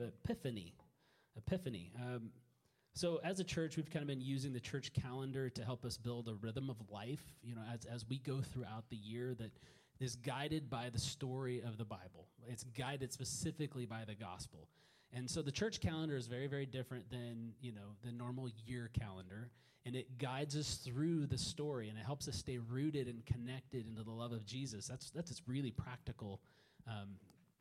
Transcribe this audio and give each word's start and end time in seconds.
Epiphany. 0.00 0.74
Epiphany. 1.36 1.92
Um, 2.00 2.30
so, 2.94 3.20
as 3.22 3.40
a 3.40 3.44
church, 3.44 3.76
we've 3.76 3.90
kind 3.90 4.02
of 4.02 4.08
been 4.08 4.22
using 4.22 4.54
the 4.54 4.60
church 4.60 4.92
calendar 4.94 5.50
to 5.50 5.64
help 5.64 5.84
us 5.84 5.98
build 5.98 6.28
a 6.28 6.34
rhythm 6.34 6.70
of 6.70 6.76
life, 6.90 7.22
you 7.42 7.54
know, 7.54 7.60
as, 7.72 7.84
as 7.84 8.06
we 8.08 8.18
go 8.18 8.40
throughout 8.40 8.88
the 8.88 8.96
year 8.96 9.34
that 9.34 9.50
is 10.00 10.16
guided 10.16 10.70
by 10.70 10.88
the 10.90 10.98
story 10.98 11.60
of 11.60 11.76
the 11.78 11.84
Bible. 11.84 12.28
It's 12.48 12.64
guided 12.64 13.12
specifically 13.12 13.86
by 13.86 14.04
the 14.06 14.14
gospel. 14.14 14.68
And 15.12 15.30
so 15.30 15.42
the 15.42 15.52
church 15.52 15.80
calendar 15.80 16.16
is 16.16 16.26
very, 16.26 16.46
very 16.46 16.66
different 16.66 17.10
than, 17.10 17.52
you 17.60 17.72
know, 17.72 17.94
the 18.04 18.12
normal 18.12 18.48
year 18.66 18.90
calendar. 18.98 19.50
And 19.84 19.94
it 19.94 20.18
guides 20.18 20.56
us 20.56 20.76
through 20.76 21.26
the 21.26 21.38
story 21.38 21.88
and 21.88 21.98
it 21.98 22.04
helps 22.04 22.28
us 22.28 22.36
stay 22.36 22.58
rooted 22.58 23.06
and 23.06 23.24
connected 23.24 23.86
into 23.86 24.02
the 24.02 24.10
love 24.10 24.32
of 24.32 24.44
Jesus. 24.44 24.86
That's, 24.86 25.10
that's 25.10 25.30
its 25.30 25.42
really 25.46 25.70
practical 25.70 26.40
um, 26.88 27.16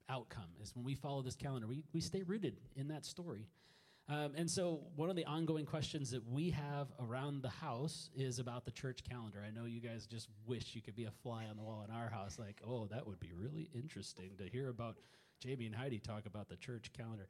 outcome 0.10 0.50
is 0.62 0.76
when 0.76 0.86
we 0.86 0.96
follow 0.96 1.22
this 1.22 1.36
calendar, 1.36 1.68
we, 1.68 1.84
we 1.94 2.02
stay 2.02 2.24
rooted 2.24 2.60
in 2.76 2.88
that 2.90 3.06
story. 3.06 3.48
Um, 4.08 4.34
and 4.36 4.50
so, 4.50 4.82
one 4.96 5.10
of 5.10 5.16
the 5.16 5.26
ongoing 5.26 5.66
questions 5.66 6.12
that 6.12 6.28
we 6.30 6.52
have 6.52 6.90
around 7.00 7.42
the 7.42 7.50
house 7.50 8.12
is 8.16 8.38
about 8.38 8.64
the 8.64 8.72
church 8.72 9.04
calendar. 9.10 9.44
I 9.46 9.50
know 9.50 9.66
you 9.66 9.82
guys 9.82 10.06
just 10.06 10.30
wish 10.46 10.76
you 10.76 10.82
could 10.82 10.96
be 10.96 11.06
a 11.06 11.12
fly 11.24 11.46
on 11.50 11.58
the 11.58 11.64
wall 11.64 11.84
in 11.88 11.96
our 11.96 12.08
house, 12.08 12.38
like, 12.38 12.62
oh, 12.68 12.86
that 12.92 13.08
would 13.08 13.20
be 13.20 13.32
really 13.36 13.68
interesting 13.74 14.30
to 14.38 14.44
hear 14.44 14.70
about 14.70 14.98
Jamie 15.40 15.66
and 15.66 15.76
Heidi 15.76 15.98
talk 15.98 16.28
about 16.28 16.50
the 16.50 16.56
church 16.56 16.92
calendar. 16.96 17.28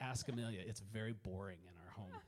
Ask 0.00 0.28
Amelia, 0.28 0.60
it's 0.66 0.80
very 0.80 1.12
boring 1.12 1.58
in 1.62 1.74
our 1.84 1.92
home. 1.92 2.20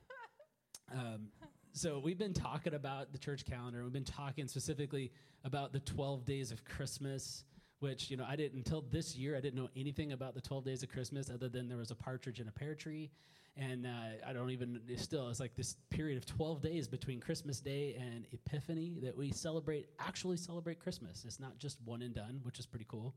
Um, 0.93 1.27
so, 1.73 1.99
we've 1.99 2.17
been 2.17 2.33
talking 2.33 2.75
about 2.75 3.11
the 3.11 3.17
church 3.17 3.43
calendar. 3.43 3.83
We've 3.83 3.91
been 3.91 4.05
talking 4.05 4.47
specifically 4.47 5.11
about 5.43 5.73
the 5.73 5.81
12 5.81 6.23
days 6.23 6.53
of 6.53 6.63
Christmas 6.63 7.43
which 7.79 8.09
you 8.09 8.17
know 8.17 8.25
I 8.27 8.35
didn't 8.35 8.57
until 8.57 8.83
this 8.91 9.15
year 9.15 9.35
I 9.35 9.41
didn't 9.41 9.59
know 9.59 9.69
anything 9.75 10.11
about 10.11 10.33
the 10.33 10.41
12 10.41 10.65
days 10.65 10.83
of 10.83 10.89
Christmas 10.89 11.29
other 11.29 11.49
than 11.49 11.67
there 11.67 11.77
was 11.77 11.91
a 11.91 11.95
partridge 11.95 12.39
in 12.39 12.47
a 12.47 12.51
pear 12.51 12.75
tree 12.75 13.11
and 13.57 13.85
uh, 13.85 14.27
I 14.27 14.33
don't 14.33 14.49
even 14.49 14.81
it's 14.87 15.01
still 15.01 15.29
it's 15.29 15.39
like 15.39 15.55
this 15.55 15.75
period 15.89 16.17
of 16.17 16.25
12 16.25 16.61
days 16.61 16.87
between 16.87 17.19
Christmas 17.19 17.59
Day 17.59 17.95
and 17.99 18.25
Epiphany 18.31 18.99
that 19.03 19.15
we 19.15 19.31
celebrate 19.31 19.87
actually 19.99 20.37
celebrate 20.37 20.79
Christmas. 20.79 21.23
It's 21.25 21.39
not 21.39 21.57
just 21.57 21.77
one 21.85 22.01
and 22.01 22.13
done, 22.13 22.41
which 22.43 22.59
is 22.59 22.65
pretty 22.65 22.85
cool. 22.87 23.13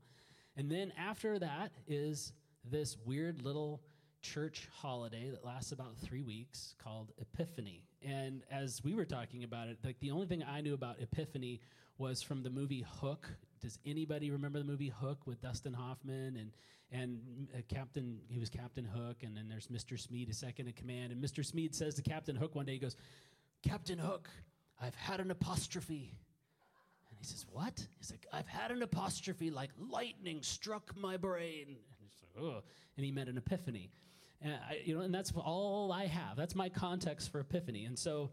And 0.55 0.71
then 0.71 0.93
after 0.97 1.39
that 1.39 1.71
is 1.87 2.33
this 2.69 2.97
weird 3.05 3.41
little 3.43 3.81
church 4.21 4.67
holiday 4.73 5.29
that 5.29 5.45
lasts 5.45 5.71
about 5.71 5.97
three 5.97 6.23
weeks 6.23 6.75
called 6.81 7.11
Epiphany. 7.19 7.83
And 8.05 8.43
as 8.51 8.83
we 8.83 8.93
were 8.93 9.05
talking 9.05 9.43
about 9.43 9.67
it, 9.67 9.77
like 9.83 9.99
the 9.99 10.11
only 10.11 10.27
thing 10.27 10.43
I 10.43 10.61
knew 10.61 10.73
about 10.73 10.97
Epiphany 10.99 11.59
was 11.97 12.21
from 12.21 12.43
the 12.43 12.49
movie 12.49 12.85
Hook. 13.01 13.29
Does 13.61 13.79
anybody 13.85 14.31
remember 14.31 14.59
the 14.59 14.65
movie 14.65 14.93
Hook 14.95 15.25
with 15.25 15.41
Dustin 15.41 15.73
Hoffman 15.73 16.37
and 16.37 16.51
and 16.91 17.47
uh, 17.55 17.61
Captain, 17.67 18.19
he 18.29 18.39
was 18.39 18.49
Captain 18.49 18.83
Hook, 18.83 19.17
and 19.21 19.37
then 19.37 19.47
there's 19.47 19.67
Mr. 19.67 19.99
Smead, 19.99 20.29
a 20.29 20.33
second 20.33 20.67
in 20.67 20.73
command. 20.73 21.11
And 21.11 21.23
Mr. 21.23 21.45
Smead 21.45 21.75
says 21.75 21.93
to 21.95 22.01
Captain 22.01 22.35
Hook 22.35 22.55
one 22.55 22.65
day, 22.65 22.73
he 22.73 22.79
goes, 22.79 22.95
Captain 23.61 23.99
Hook, 23.99 24.27
I've 24.81 24.95
had 24.95 25.19
an 25.19 25.29
apostrophe. 25.29 26.17
And 27.09 27.17
he 27.19 27.25
says, 27.25 27.45
What? 27.51 27.85
He's 27.99 28.11
like, 28.11 28.25
I've 28.33 28.47
had 28.47 28.71
an 28.71 28.81
apostrophe 28.81 29.51
like 29.51 29.71
lightning 29.77 30.41
struck 30.41 30.95
my 30.97 31.17
brain. 31.17 31.65
And 31.67 31.77
he's 31.99 32.17
like, 32.21 32.43
oh. 32.43 32.63
And 32.97 33.05
he 33.05 33.11
meant 33.11 33.29
an 33.29 33.37
epiphany. 33.37 33.91
And, 34.41 34.53
I, 34.53 34.81
you 34.83 34.95
know, 34.95 35.01
and 35.01 35.13
that's 35.13 35.31
all 35.35 35.91
I 35.91 36.05
have. 36.05 36.37
That's 36.37 36.55
my 36.55 36.69
context 36.69 37.31
for 37.31 37.39
epiphany. 37.39 37.85
And 37.85 37.99
so 37.99 38.31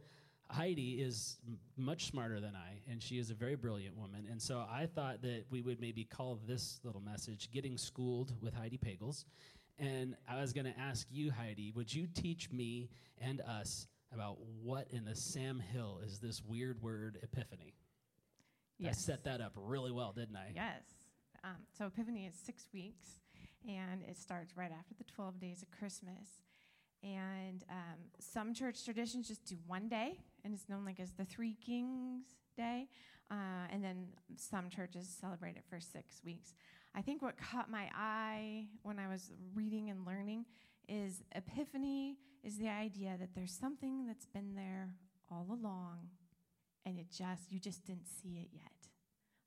Heidi 0.51 1.03
is 1.03 1.39
m- 1.47 1.59
much 1.77 2.07
smarter 2.07 2.41
than 2.41 2.55
I, 2.55 2.81
and 2.91 3.03
she 3.03 3.19
is 3.19 3.31
a 3.31 3.35
very 3.35 3.57
brilliant 3.57 3.97
woman. 3.97 4.27
And 4.31 4.41
so 4.41 4.65
I 4.71 4.87
thought 4.87 5.23
that 5.23 5.45
we 5.51 5.61
would 5.63 5.81
maybe 5.81 6.05
call 6.05 6.39
this 6.47 6.81
little 6.85 7.01
message 7.01 7.51
Getting 7.51 7.77
Schooled 7.77 8.33
with 8.41 8.55
Heidi 8.55 8.79
Pagels. 8.79 9.25
And 9.79 10.17
I 10.29 10.41
was 10.41 10.53
going 10.53 10.67
to 10.67 10.79
ask 10.79 11.07
you, 11.11 11.31
Heidi, 11.31 11.73
would 11.75 11.93
you 11.93 12.07
teach 12.15 12.51
me 12.51 12.89
and 13.21 13.41
us 13.43 13.89
about 14.13 14.39
what 14.63 14.87
in 14.91 15.05
the 15.05 15.15
Sam 15.15 15.61
Hill 15.61 16.01
is 16.05 16.19
this 16.19 16.43
weird 16.45 16.81
word 16.81 17.19
epiphany? 17.23 17.75
Yes. 18.79 18.97
I 18.97 19.13
set 19.13 19.25
that 19.25 19.41
up 19.41 19.53
really 19.57 19.93
well, 19.93 20.13
didn't 20.13 20.37
I? 20.37 20.53
Yes. 20.55 20.83
Um, 21.45 21.57
so 21.77 21.87
Epiphany 21.87 22.27
is 22.27 22.35
six 22.35 22.67
weeks, 22.73 23.21
and 23.69 24.03
it 24.09 24.17
starts 24.17 24.57
right 24.57 24.73
after 24.77 24.95
the 24.99 25.05
12 25.05 25.39
days 25.39 25.63
of 25.63 25.71
Christmas. 25.71 26.43
And 27.03 27.65
um, 27.71 27.99
some 28.19 28.53
church 28.53 28.85
traditions 28.85 29.29
just 29.29 29.45
do 29.45 29.57
one 29.67 29.89
day, 29.89 30.19
and 30.45 30.53
it's 30.55 30.69
known 30.69 30.85
like 30.85 30.99
as 30.99 31.13
the 31.13 31.25
Three 31.25 31.57
Kings 31.65 32.25
Day. 32.57 32.89
Uh, 33.31 33.67
and 33.73 33.83
then 33.83 34.07
some 34.37 34.71
churches 34.71 35.09
celebrate 35.21 35.57
it 35.57 35.65
for 35.69 35.81
six 35.81 36.21
weeks. 36.25 36.55
I 36.95 37.03
think 37.03 37.23
what 37.23 37.37
caught 37.37 37.71
my 37.71 37.89
eye 37.95 38.67
when 38.83 38.99
I 38.99 39.09
was 39.09 39.33
reading 39.55 39.91
and 39.91 40.07
learning 40.07 40.47
is 40.89 41.23
Epiphany 41.35 42.19
is 42.45 42.57
the 42.59 42.69
idea 42.69 43.17
that 43.19 43.35
there's 43.35 43.53
something 43.53 44.07
that's 44.07 44.27
been 44.27 44.55
there 44.55 44.91
all 45.31 45.47
along, 45.51 46.09
and 46.85 46.99
it 46.99 47.11
just 47.11 47.51
you 47.51 47.59
just 47.59 47.85
didn't 47.85 48.07
see 48.07 48.39
it 48.39 48.49
yet. 48.53 48.71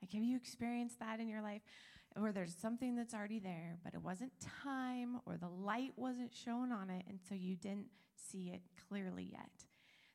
Like, 0.01 0.11
have 0.13 0.23
you 0.23 0.35
experienced 0.35 0.99
that 0.99 1.19
in 1.19 1.27
your 1.27 1.41
life? 1.41 1.61
Where 2.15 2.31
there's 2.31 2.55
something 2.55 2.95
that's 2.95 3.13
already 3.13 3.39
there, 3.39 3.77
but 3.83 3.93
it 3.93 4.01
wasn't 4.01 4.31
time 4.63 5.19
or 5.25 5.37
the 5.37 5.49
light 5.49 5.93
wasn't 5.95 6.33
shown 6.33 6.71
on 6.71 6.89
it, 6.89 7.05
and 7.07 7.19
so 7.27 7.35
you 7.35 7.55
didn't 7.55 7.87
see 8.15 8.51
it 8.53 8.61
clearly 8.87 9.29
yet. 9.31 9.65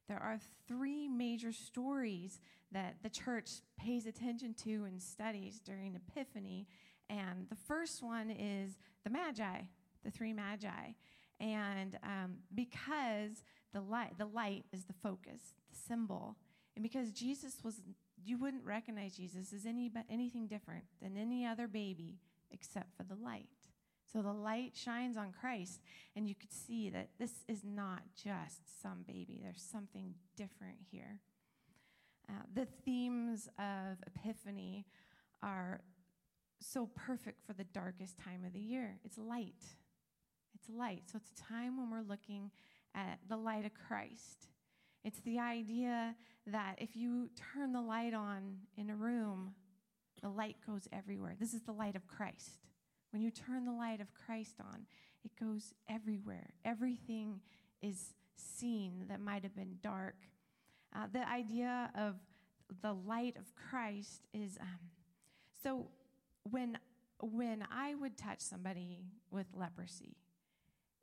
There 0.09 0.19
are 0.19 0.39
three 0.69 1.09
major 1.09 1.53
stories 1.53 2.41
that 2.73 2.97
the 3.03 3.09
church 3.09 3.51
pays 3.79 4.07
attention 4.07 4.55
to 4.65 4.85
and 4.85 5.01
studies 5.01 5.61
during 5.61 5.95
Epiphany. 5.97 6.67
And 7.09 7.47
the 7.49 7.57
first 7.57 8.03
one 8.03 8.31
is 8.31 8.77
the 9.05 9.11
Magi, 9.11 9.63
the 10.05 10.11
three 10.11 10.33
Magi. 10.33 10.93
And 11.41 11.99
um, 12.03 12.35
because 12.55 13.45
the 13.73 13.81
light, 13.81 14.19
the 14.19 14.27
light 14.27 14.65
is 14.73 14.85
the 14.85 14.93
focus, 14.93 15.41
the 15.71 15.77
symbol, 15.89 16.37
and 16.77 16.83
because 16.83 17.11
Jesus 17.11 17.59
was 17.63 17.83
you 18.25 18.39
wouldn't 18.39 18.65
recognize 18.65 19.17
Jesus 19.17 19.53
as 19.53 19.67
any, 19.67 19.91
anything 20.11 20.47
different 20.47 20.85
than 21.03 21.17
any 21.17 21.47
other 21.47 21.69
baby 21.69 22.19
except 22.51 22.97
for 22.97 23.03
the 23.05 23.15
light. 23.15 23.49
So 24.13 24.23
the 24.23 24.33
light 24.33 24.73
shines 24.75 25.17
on 25.17 25.33
Christ, 25.33 25.81
and 26.15 26.29
you 26.29 26.35
could 26.37 26.53
see 26.53 26.89
that 26.91 27.09
this 27.19 27.45
is 27.49 27.65
not 27.65 28.03
just 28.15 28.81
some 28.81 29.05
baby, 29.07 29.41
there's 29.43 29.63
something 29.63 30.15
different 30.37 30.77
here. 30.91 31.21
Uh, 32.29 32.43
the 32.55 32.67
themes 32.85 33.49
of 33.59 33.99
Epiphany 34.07 34.87
are 35.43 35.81
so 36.61 36.89
perfect 36.95 37.41
for 37.45 37.53
the 37.53 37.65
darkest 37.65 38.17
time 38.19 38.45
of 38.47 38.53
the 38.53 38.61
year. 38.61 38.99
It's 39.05 39.19
light. 39.19 39.63
It's 40.55 40.69
light. 40.69 41.03
So 41.11 41.17
it's 41.17 41.31
a 41.39 41.43
time 41.43 41.77
when 41.77 41.91
we're 41.91 42.09
looking 42.09 42.51
at 42.95 43.19
the 43.29 43.37
light 43.37 43.67
of 43.67 43.73
Christ. 43.75 44.47
It's 45.05 45.21
the 45.21 45.39
idea 45.39 46.15
that 46.47 46.77
if 46.79 46.97
you 46.97 47.29
turn 47.53 47.73
the 47.73 47.81
light 47.81 48.15
on 48.15 48.57
in 48.77 48.91
a 48.91 48.97
room, 48.97 49.55
the 50.23 50.29
light 50.29 50.57
goes 50.67 50.89
everywhere. 50.93 51.35
This 51.39 51.53
is 51.53 51.63
the 51.63 51.73
light 51.73 51.97
of 51.97 52.07
Christ. 52.07 52.67
When 53.11 53.23
you 53.23 53.31
turn 53.31 53.67
the 53.67 53.73
light 53.73 54.01
of 54.01 54.09
Christ 54.15 54.57
on, 54.61 54.87
it 55.25 55.33
goes 55.39 55.75
everywhere. 55.89 56.51
Everything 56.65 57.41
is 57.83 58.15
seen 58.37 59.07
that 59.09 59.21
might 59.21 59.43
have 59.43 59.55
been 59.55 59.77
dark. 59.83 60.17
Uh, 60.95 61.07
the 61.13 61.29
idea 61.29 61.91
of 61.95 62.17
the 62.83 62.93
light 62.93 63.37
of 63.37 63.45
Christ 63.55 64.27
is 64.33 64.57
um, 64.61 64.91
so 65.63 65.87
when 66.51 66.79
when 67.21 67.65
I 67.71 67.95
would 67.95 68.19
touch 68.19 68.41
somebody 68.41 69.05
with 69.31 69.47
leprosy, 69.55 70.17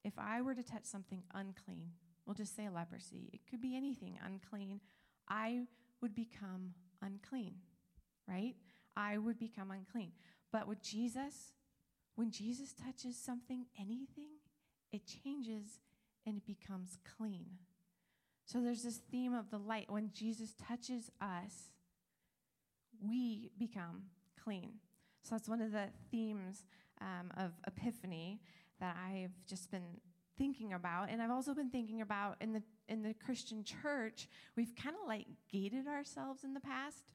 if 0.04 0.14
I 0.18 0.42
were 0.42 0.54
to 0.54 0.64
touch 0.64 0.84
something 0.84 1.24
unclean, 1.34 1.92
we'll 2.26 2.36
just 2.36 2.56
say 2.56 2.70
leprosy, 2.70 3.30
it 3.34 3.42
could 3.50 3.62
be 3.62 3.76
anything 3.76 4.18
unclean, 4.24 4.80
I 5.28 5.66
would 6.02 6.14
become 6.14 6.74
unclean, 7.02 7.56
right? 8.28 8.56
I 8.96 9.18
would 9.18 9.40
become 9.40 9.72
unclean. 9.72 10.12
But 10.52 10.68
with 10.68 10.82
Jesus, 10.82 11.54
when 12.16 12.32
Jesus 12.32 12.74
touches 12.74 13.18
something, 13.18 13.66
anything, 13.80 14.30
it 14.92 15.02
changes 15.06 15.80
and 16.26 16.38
it 16.38 16.46
becomes 16.46 16.98
clean. 17.18 17.46
So 18.46 18.60
there's 18.60 18.84
this 18.84 19.00
theme 19.12 19.34
of 19.34 19.50
the 19.50 19.58
light. 19.58 19.90
When 19.90 20.12
Jesus 20.14 20.54
touches 20.68 21.10
us, 21.22 21.72
we 23.02 23.52
become 23.58 24.04
clean. 24.44 24.74
So 25.24 25.36
that's 25.36 25.48
one 25.48 25.62
of 25.62 25.72
the 25.72 25.88
themes 26.12 26.66
um, 27.00 27.32
of 27.38 27.52
Epiphany 27.66 28.42
that 28.80 28.96
I've 28.98 29.32
just 29.48 29.72
been 29.72 30.00
thinking 30.42 30.74
about 30.74 31.08
and 31.12 31.22
i've 31.22 31.30
also 31.30 31.54
been 31.54 31.70
thinking 31.70 32.02
about 32.02 32.36
in 32.42 32.52
the 32.52 32.64
in 32.90 33.04
the 33.04 33.14
christian 33.24 33.64
church 33.64 34.28
we've 34.58 34.76
kind 34.76 34.96
of 35.00 35.08
like 35.08 35.28
gated 35.52 35.88
ourselves 35.88 36.44
in 36.44 36.54
the 36.54 36.60
past. 36.60 37.14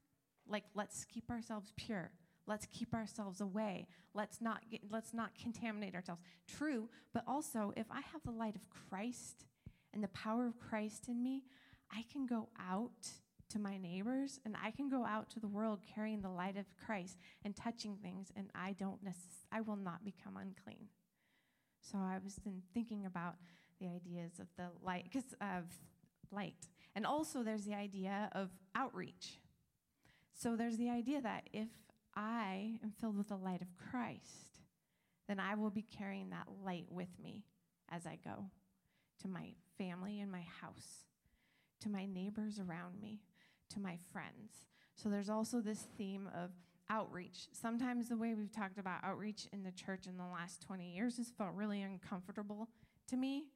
Like 0.48 0.64
let's 0.74 1.04
keep 1.04 1.28
ourselves 1.30 1.72
pure. 1.76 2.12
Let's 2.46 2.66
keep 2.66 2.94
ourselves 2.94 3.40
away. 3.40 3.88
Let's 4.14 4.40
not 4.40 4.60
get, 4.70 4.82
let's 4.88 5.12
not 5.12 5.30
contaminate 5.42 5.96
ourselves. 5.96 6.22
True 6.46 6.88
but 7.16 7.24
also 7.26 7.72
if 7.76 7.86
i 7.90 8.02
have 8.12 8.22
the 8.24 8.30
light 8.30 8.54
of 8.54 8.62
christ 8.68 9.46
and 9.94 10.04
the 10.04 10.08
power 10.08 10.46
of 10.46 10.58
christ 10.60 11.08
in 11.08 11.22
me 11.22 11.42
i 11.90 12.04
can 12.12 12.26
go 12.26 12.48
out 12.60 13.08
to 13.48 13.58
my 13.58 13.78
neighbors 13.78 14.38
and 14.44 14.54
i 14.62 14.70
can 14.70 14.90
go 14.90 15.04
out 15.06 15.30
to 15.30 15.40
the 15.40 15.48
world 15.48 15.80
carrying 15.94 16.20
the 16.20 16.28
light 16.28 16.58
of 16.58 16.66
christ 16.84 17.16
and 17.44 17.56
touching 17.56 17.96
things 18.02 18.30
and 18.36 18.50
i 18.54 18.74
don't 18.78 19.02
necess- 19.02 19.46
i 19.50 19.62
will 19.62 19.76
not 19.76 20.04
become 20.04 20.36
unclean 20.36 20.88
So 21.90 21.98
I 21.98 22.18
was 22.22 22.36
then 22.44 22.62
thinking 22.74 23.06
about 23.06 23.34
the 23.80 23.86
ideas 23.86 24.40
of 24.40 24.46
the 24.56 24.68
light, 24.84 25.04
because 25.04 25.34
of 25.40 25.64
light. 26.32 26.66
And 26.94 27.06
also, 27.06 27.42
there's 27.42 27.64
the 27.64 27.74
idea 27.74 28.30
of 28.32 28.50
outreach. 28.74 29.38
So 30.34 30.56
there's 30.56 30.78
the 30.78 30.90
idea 30.90 31.20
that 31.20 31.48
if 31.52 31.68
I 32.14 32.78
am 32.82 32.92
filled 33.00 33.16
with 33.16 33.28
the 33.28 33.36
light 33.36 33.62
of 33.62 33.68
Christ, 33.90 34.60
then 35.28 35.38
I 35.38 35.54
will 35.54 35.70
be 35.70 35.82
carrying 35.82 36.30
that 36.30 36.46
light 36.64 36.86
with 36.90 37.08
me 37.22 37.44
as 37.90 38.06
I 38.06 38.18
go 38.24 38.46
to 39.22 39.28
my 39.28 39.52
family 39.78 40.20
and 40.20 40.30
my 40.30 40.44
house, 40.60 41.04
to 41.80 41.88
my 41.88 42.06
neighbors 42.06 42.58
around 42.58 43.00
me, 43.00 43.20
to 43.70 43.80
my 43.80 43.98
friends. 44.12 44.66
So 44.94 45.08
there's 45.08 45.28
also 45.28 45.60
this 45.60 45.86
theme 45.98 46.28
of 46.34 46.50
outreach. 46.90 47.48
Sometimes 47.52 48.08
the 48.08 48.16
way 48.16 48.34
we've 48.34 48.52
talked 48.52 48.78
about 48.78 49.02
outreach 49.02 49.48
in 49.52 49.62
the 49.62 49.72
church 49.72 50.06
in 50.06 50.16
the 50.16 50.24
last 50.24 50.62
20 50.62 50.94
years 50.94 51.16
has 51.16 51.30
felt 51.36 51.54
really 51.54 51.82
uncomfortable 51.82 52.68
to 53.08 53.16
me. 53.16 53.48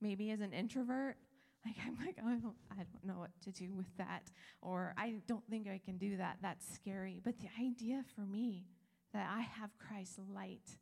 Maybe 0.00 0.30
as 0.30 0.40
an 0.40 0.52
introvert, 0.52 1.16
like 1.64 1.76
I'm 1.86 1.96
like, 2.04 2.16
oh, 2.22 2.28
I 2.28 2.36
don't, 2.36 2.56
I 2.72 2.76
don't 2.76 3.04
know 3.04 3.18
what 3.18 3.30
to 3.42 3.52
do 3.52 3.74
with 3.74 3.94
that, 3.98 4.30
or 4.62 4.94
I 4.96 5.16
don't 5.26 5.44
think 5.50 5.68
I 5.68 5.80
can 5.84 5.98
do 5.98 6.16
that. 6.16 6.38
That's 6.40 6.66
scary. 6.74 7.20
But 7.22 7.34
the 7.38 7.48
idea 7.62 8.02
for 8.14 8.22
me 8.22 8.64
that 9.12 9.28
I 9.30 9.40
have 9.40 9.70
Christ's 9.78 10.20
light 10.34 10.78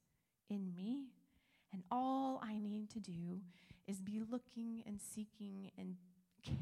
in 0.49 0.73
me, 0.75 1.07
and 1.73 1.83
all 1.91 2.41
I 2.45 2.59
need 2.59 2.91
to 2.91 3.01
do 3.01 3.41
is 3.89 4.01
be 4.01 4.21
looking 4.31 4.83
and 4.87 5.01
seeking 5.01 5.71
and 5.77 5.97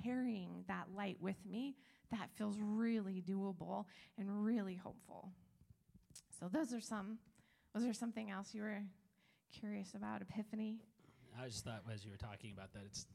carrying 0.03 0.65
that 0.69 0.87
light 0.97 1.17
with 1.21 1.37
me, 1.49 1.77
that 2.11 2.31
feels 2.37 2.57
really 2.61 3.23
doable 3.27 3.85
and 4.19 4.45
really 4.45 4.75
hopeful. 4.77 5.31
So 6.39 6.49
those 6.49 6.73
are 6.73 6.81
some. 6.81 7.19
Was 7.75 7.83
there 7.83 7.93
something 7.93 8.31
else 8.31 8.55
you 8.55 8.63
were 8.63 8.83
curious 9.53 9.95
about, 9.95 10.23
Epiphany? 10.23 10.79
I 11.39 11.47
just 11.47 11.65
thought 11.65 11.83
as 11.93 12.05
you 12.05 12.11
were 12.11 12.17
talking 12.17 12.53
about 12.53 12.73
that, 12.73 12.83
it's 12.87 13.07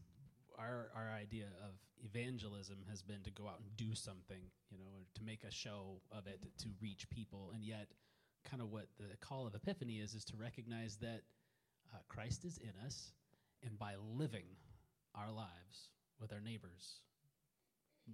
our 0.58 0.90
our 0.96 1.10
idea 1.12 1.46
of 1.64 1.74
evangelism 2.04 2.78
has 2.90 3.02
been 3.02 3.22
to 3.24 3.32
go 3.32 3.48
out 3.48 3.60
and 3.60 3.76
do 3.78 3.96
something, 3.96 4.42
you 4.70 4.78
know, 4.78 5.06
to 5.16 5.24
make 5.24 5.44
a 5.44 5.52
show 5.52 6.02
of 6.12 6.28
it, 6.28 6.40
to 6.60 6.68
reach 6.82 7.10
people, 7.10 7.52
and 7.54 7.64
yet, 7.64 7.88
kind 8.44 8.62
of 8.62 8.72
what 8.72 8.88
the 9.00 9.16
call 9.18 9.48
of 9.48 9.56
Epiphany 9.56 10.00
is, 10.00 10.14
is 10.14 10.26
to 10.26 10.34
recognize 10.36 10.98
that 10.98 11.22
uh, 11.94 11.98
Christ 12.08 12.46
is 12.46 12.58
in 12.58 12.74
us, 12.86 13.12
and 13.64 13.78
by 13.78 13.94
living 14.18 14.46
our 15.16 15.32
lives 15.32 15.90
with 16.22 16.32
our 16.32 16.40
neighbors, 16.40 17.02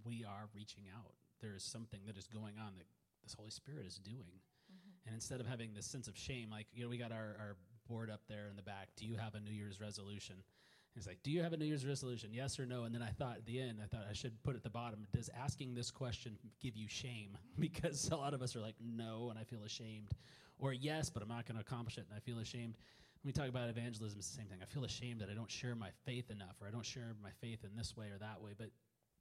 we 0.05 0.23
are 0.23 0.47
reaching 0.55 0.85
out. 0.95 1.13
There 1.41 1.55
is 1.55 1.63
something 1.63 1.99
that 2.07 2.17
is 2.17 2.27
going 2.27 2.55
on 2.57 2.73
that 2.77 2.87
this 3.23 3.33
Holy 3.33 3.51
Spirit 3.51 3.85
is 3.85 3.97
doing. 3.97 4.39
Mm-hmm. 4.71 5.07
And 5.07 5.15
instead 5.15 5.39
of 5.39 5.47
having 5.47 5.73
this 5.73 5.85
sense 5.85 6.07
of 6.07 6.17
shame, 6.17 6.49
like, 6.49 6.67
you 6.73 6.83
know, 6.83 6.89
we 6.89 6.97
got 6.97 7.11
our, 7.11 7.35
our 7.39 7.57
board 7.87 8.09
up 8.09 8.21
there 8.27 8.47
in 8.49 8.55
the 8.55 8.61
back. 8.61 8.89
Do 8.95 9.05
you 9.05 9.15
have 9.15 9.35
a 9.35 9.39
New 9.39 9.51
Year's 9.51 9.79
resolution? 9.79 10.35
And 10.35 11.01
it's 11.01 11.07
like, 11.07 11.21
Do 11.23 11.31
you 11.31 11.43
have 11.43 11.53
a 11.53 11.57
New 11.57 11.65
Year's 11.65 11.85
resolution? 11.85 12.29
Yes 12.33 12.59
or 12.59 12.65
no? 12.65 12.83
And 12.83 12.93
then 12.93 13.01
I 13.01 13.09
thought 13.09 13.37
at 13.37 13.45
the 13.45 13.61
end, 13.61 13.79
I 13.83 13.87
thought 13.87 14.05
I 14.09 14.13
should 14.13 14.41
put 14.43 14.55
at 14.55 14.63
the 14.63 14.69
bottom, 14.69 15.05
does 15.13 15.29
asking 15.37 15.75
this 15.75 15.91
question 15.91 16.37
give 16.61 16.75
you 16.75 16.87
shame? 16.87 17.37
because 17.59 18.09
a 18.11 18.15
lot 18.15 18.33
of 18.33 18.41
us 18.41 18.55
are 18.55 18.61
like, 18.61 18.75
No, 18.83 19.29
and 19.29 19.39
I 19.39 19.43
feel 19.43 19.63
ashamed. 19.63 20.11
Or 20.59 20.73
yes, 20.73 21.09
but 21.09 21.21
I'm 21.21 21.29
not 21.29 21.45
going 21.45 21.55
to 21.55 21.61
accomplish 21.61 21.97
it 21.97 22.05
and 22.09 22.17
I 22.17 22.19
feel 22.19 22.39
ashamed. 22.39 22.77
When 23.23 23.29
we 23.29 23.33
talk 23.33 23.49
about 23.49 23.69
evangelism, 23.69 24.19
it's 24.19 24.29
the 24.29 24.37
same 24.37 24.47
thing. 24.47 24.59
I 24.61 24.65
feel 24.65 24.83
ashamed 24.83 25.21
that 25.21 25.29
I 25.29 25.33
don't 25.33 25.51
share 25.51 25.75
my 25.75 25.89
faith 26.05 26.29
enough, 26.29 26.55
or 26.61 26.67
I 26.67 26.71
don't 26.71 26.85
share 26.85 27.15
my 27.21 27.31
faith 27.41 27.63
in 27.63 27.75
this 27.75 27.97
way 27.97 28.07
or 28.07 28.17
that 28.19 28.41
way. 28.41 28.51
But 28.57 28.69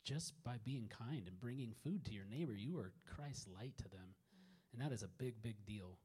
just 0.05 0.35
by 0.45 0.57
being 0.65 0.89
kind 0.89 1.27
and 1.27 1.41
bringing 1.41 1.73
food 1.83 2.05
to 2.05 2.13
your 2.13 2.25
neighbor, 2.31 2.55
you 2.55 2.79
are 2.79 2.93
Christ's 3.15 3.49
light 3.49 3.77
to 3.79 3.89
them. 3.89 4.15
And 4.73 4.83
that 4.83 4.95
is 4.95 5.03
a 5.03 5.09
big, 5.09 5.43
big 5.43 5.57
deal. 5.67 5.99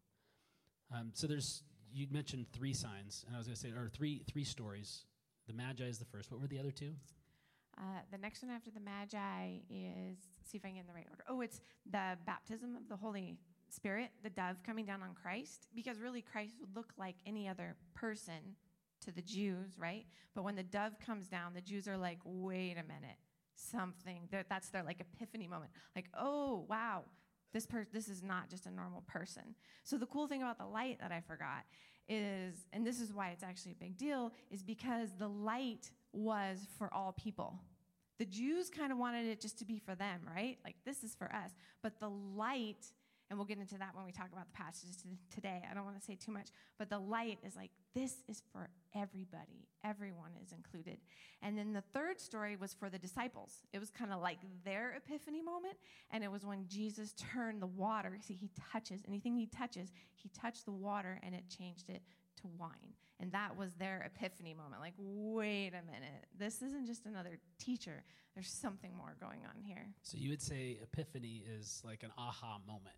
Um, 0.93 1.11
so 1.13 1.27
there's, 1.27 1.63
you 1.93 2.07
mentioned 2.09 2.47
three 2.53 2.73
signs, 2.73 3.23
and 3.27 3.35
I 3.35 3.37
was 3.37 3.47
going 3.47 3.55
to 3.55 3.61
say, 3.61 3.69
or 3.69 3.89
three, 3.89 4.23
three 4.31 4.45
stories. 4.45 5.05
The 5.47 5.53
Magi 5.53 5.83
is 5.83 5.99
the 5.99 6.05
first. 6.05 6.31
What 6.31 6.39
were 6.39 6.47
the 6.47 6.59
other 6.59 6.71
two? 6.71 6.93
Uh, 7.77 7.99
the 8.11 8.17
next 8.17 8.41
one 8.43 8.51
after 8.51 8.71
the 8.71 8.79
Magi 8.79 9.59
is, 9.69 10.17
see 10.43 10.57
if 10.57 10.65
I 10.65 10.69
can 10.69 10.75
get 10.75 10.81
in 10.81 10.87
the 10.87 10.93
right 10.93 11.07
order. 11.09 11.23
Oh, 11.27 11.41
it's 11.41 11.61
the 11.89 12.17
baptism 12.25 12.75
of 12.75 12.87
the 12.89 12.95
Holy 12.95 13.37
Spirit, 13.71 14.11
the 14.23 14.29
dove 14.29 14.57
coming 14.65 14.85
down 14.85 15.01
on 15.01 15.15
Christ, 15.21 15.67
because 15.75 15.99
really 15.99 16.21
Christ 16.21 16.55
would 16.59 16.75
look 16.75 16.93
like 16.97 17.15
any 17.25 17.47
other 17.47 17.75
person 17.93 18.55
to 19.05 19.11
the 19.11 19.21
Jews, 19.21 19.77
right? 19.77 20.05
But 20.35 20.43
when 20.43 20.55
the 20.55 20.63
dove 20.63 20.99
comes 20.99 21.27
down, 21.27 21.53
the 21.53 21.61
Jews 21.61 21.87
are 21.87 21.97
like, 21.97 22.19
wait 22.23 22.73
a 22.73 22.83
minute 22.83 23.17
something. 23.55 24.27
That's 24.31 24.69
their 24.69 24.83
like 24.83 24.99
epiphany 24.99 25.47
moment. 25.47 25.71
Like, 25.95 26.09
oh 26.17 26.65
wow, 26.69 27.03
this 27.53 27.65
per- 27.65 27.87
this 27.91 28.07
is 28.07 28.23
not 28.23 28.49
just 28.49 28.65
a 28.65 28.71
normal 28.71 29.03
person. 29.07 29.55
So 29.83 29.97
the 29.97 30.05
cool 30.05 30.27
thing 30.27 30.41
about 30.41 30.57
the 30.57 30.65
light 30.65 30.99
that 31.01 31.11
I 31.11 31.21
forgot 31.21 31.65
is, 32.07 32.65
and 32.73 32.85
this 32.85 32.99
is 32.99 33.13
why 33.13 33.29
it's 33.29 33.43
actually 33.43 33.73
a 33.73 33.83
big 33.83 33.97
deal, 33.97 34.31
is 34.49 34.63
because 34.63 35.09
the 35.17 35.27
light 35.27 35.91
was 36.13 36.67
for 36.77 36.93
all 36.93 37.13
people. 37.13 37.59
The 38.17 38.25
Jews 38.25 38.69
kind 38.69 38.91
of 38.91 38.97
wanted 38.97 39.25
it 39.25 39.41
just 39.41 39.57
to 39.59 39.65
be 39.65 39.79
for 39.79 39.95
them, 39.95 40.21
right? 40.35 40.57
Like 40.63 40.75
this 40.85 41.03
is 41.03 41.15
for 41.15 41.31
us. 41.33 41.51
But 41.81 41.99
the 41.99 42.09
light 42.09 42.85
and 43.31 43.39
we'll 43.39 43.47
get 43.47 43.59
into 43.59 43.77
that 43.77 43.95
when 43.95 44.03
we 44.05 44.11
talk 44.11 44.27
about 44.33 44.45
the 44.45 44.57
passages 44.57 44.97
today. 45.33 45.63
I 45.69 45.73
don't 45.73 45.85
want 45.85 45.97
to 45.97 46.03
say 46.03 46.15
too 46.15 46.33
much, 46.33 46.49
but 46.77 46.89
the 46.89 46.99
light 46.99 47.39
is 47.45 47.55
like, 47.55 47.71
this 47.95 48.15
is 48.27 48.43
for 48.51 48.69
everybody. 48.93 49.69
Everyone 49.85 50.31
is 50.43 50.51
included. 50.51 50.97
And 51.41 51.57
then 51.57 51.71
the 51.71 51.83
third 51.93 52.19
story 52.19 52.57
was 52.57 52.73
for 52.73 52.89
the 52.89 52.99
disciples. 52.99 53.59
It 53.71 53.79
was 53.79 53.89
kind 53.89 54.11
of 54.11 54.19
like 54.19 54.39
their 54.65 54.95
epiphany 54.97 55.41
moment. 55.41 55.75
And 56.11 56.25
it 56.25 56.31
was 56.31 56.45
when 56.45 56.67
Jesus 56.67 57.13
turned 57.13 57.61
the 57.61 57.67
water. 57.67 58.17
See, 58.19 58.33
he 58.33 58.51
touches 58.73 59.01
anything 59.07 59.37
he 59.37 59.45
touches, 59.47 59.93
he 60.13 60.29
touched 60.37 60.65
the 60.65 60.73
water 60.73 61.17
and 61.23 61.33
it 61.33 61.45
changed 61.47 61.89
it 61.89 62.01
to 62.41 62.49
wine. 62.59 62.93
And 63.21 63.31
that 63.31 63.55
was 63.55 63.75
their 63.75 64.11
epiphany 64.13 64.53
moment. 64.53 64.81
Like, 64.81 64.95
wait 64.97 65.69
a 65.69 65.85
minute, 65.85 66.25
this 66.37 66.61
isn't 66.61 66.85
just 66.85 67.05
another 67.05 67.39
teacher. 67.59 68.03
There's 68.33 68.51
something 68.51 68.91
more 68.97 69.15
going 69.21 69.41
on 69.45 69.63
here. 69.63 69.87
So 70.01 70.17
you 70.17 70.31
would 70.31 70.41
say 70.41 70.79
epiphany 70.81 71.45
is 71.47 71.81
like 71.85 72.03
an 72.03 72.11
aha 72.17 72.59
moment. 72.67 72.95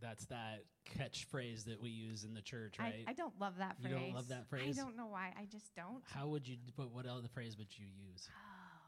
That's 0.00 0.24
that 0.26 0.64
catchphrase 0.98 1.64
that 1.64 1.80
we 1.80 1.90
use 1.90 2.24
in 2.24 2.34
the 2.34 2.40
church, 2.40 2.76
right? 2.78 3.04
I, 3.06 3.10
I 3.10 3.14
don't 3.14 3.38
love 3.40 3.58
that 3.58 3.76
phrase. 3.80 3.92
You 3.92 3.98
don't 3.98 4.14
love 4.14 4.28
that 4.28 4.48
phrase? 4.48 4.78
I 4.78 4.82
don't 4.82 4.96
know 4.96 5.06
why. 5.06 5.32
I 5.38 5.44
just 5.44 5.74
don't. 5.74 6.02
How 6.04 6.26
would 6.28 6.48
you, 6.48 6.56
but 6.76 6.90
what 6.90 7.06
other 7.06 7.28
phrase 7.28 7.58
would 7.58 7.68
you 7.76 7.86
use? 7.86 8.28
Oh. 8.30 8.80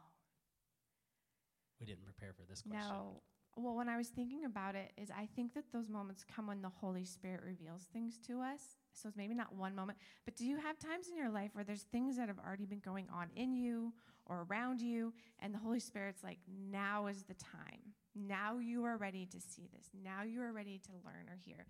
We 1.80 1.86
didn't 1.86 2.04
prepare 2.04 2.32
for 2.32 2.42
this 2.48 2.62
question. 2.62 2.88
No. 2.88 3.22
Well, 3.56 3.76
when 3.76 3.88
I 3.88 3.98
was 3.98 4.08
thinking 4.08 4.46
about 4.46 4.76
it, 4.76 4.92
is 4.96 5.10
I 5.10 5.28
think 5.36 5.52
that 5.54 5.64
those 5.72 5.90
moments 5.90 6.24
come 6.24 6.46
when 6.46 6.62
the 6.62 6.70
Holy 6.70 7.04
Spirit 7.04 7.42
reveals 7.44 7.82
things 7.92 8.18
to 8.26 8.40
us. 8.40 8.78
So 8.94 9.08
it's 9.08 9.16
maybe 9.16 9.34
not 9.34 9.54
one 9.54 9.74
moment, 9.74 9.98
but 10.24 10.36
do 10.36 10.46
you 10.46 10.56
have 10.58 10.78
times 10.78 11.08
in 11.08 11.16
your 11.16 11.30
life 11.30 11.50
where 11.54 11.64
there's 11.64 11.82
things 11.82 12.16
that 12.16 12.28
have 12.28 12.38
already 12.38 12.66
been 12.66 12.80
going 12.80 13.08
on 13.12 13.28
in 13.34 13.54
you 13.54 13.92
or 14.26 14.46
around 14.48 14.80
you, 14.80 15.12
and 15.40 15.54
the 15.54 15.58
Holy 15.58 15.80
Spirit's 15.80 16.22
like, 16.22 16.38
now 16.70 17.06
is 17.06 17.22
the 17.24 17.34
time? 17.34 17.80
Now 18.14 18.58
you 18.58 18.84
are 18.84 18.96
ready 18.96 19.26
to 19.26 19.40
see 19.40 19.68
this. 19.74 19.88
Now 20.04 20.22
you 20.22 20.42
are 20.42 20.52
ready 20.52 20.80
to 20.86 20.92
learn 21.04 21.28
or 21.28 21.36
hear. 21.44 21.66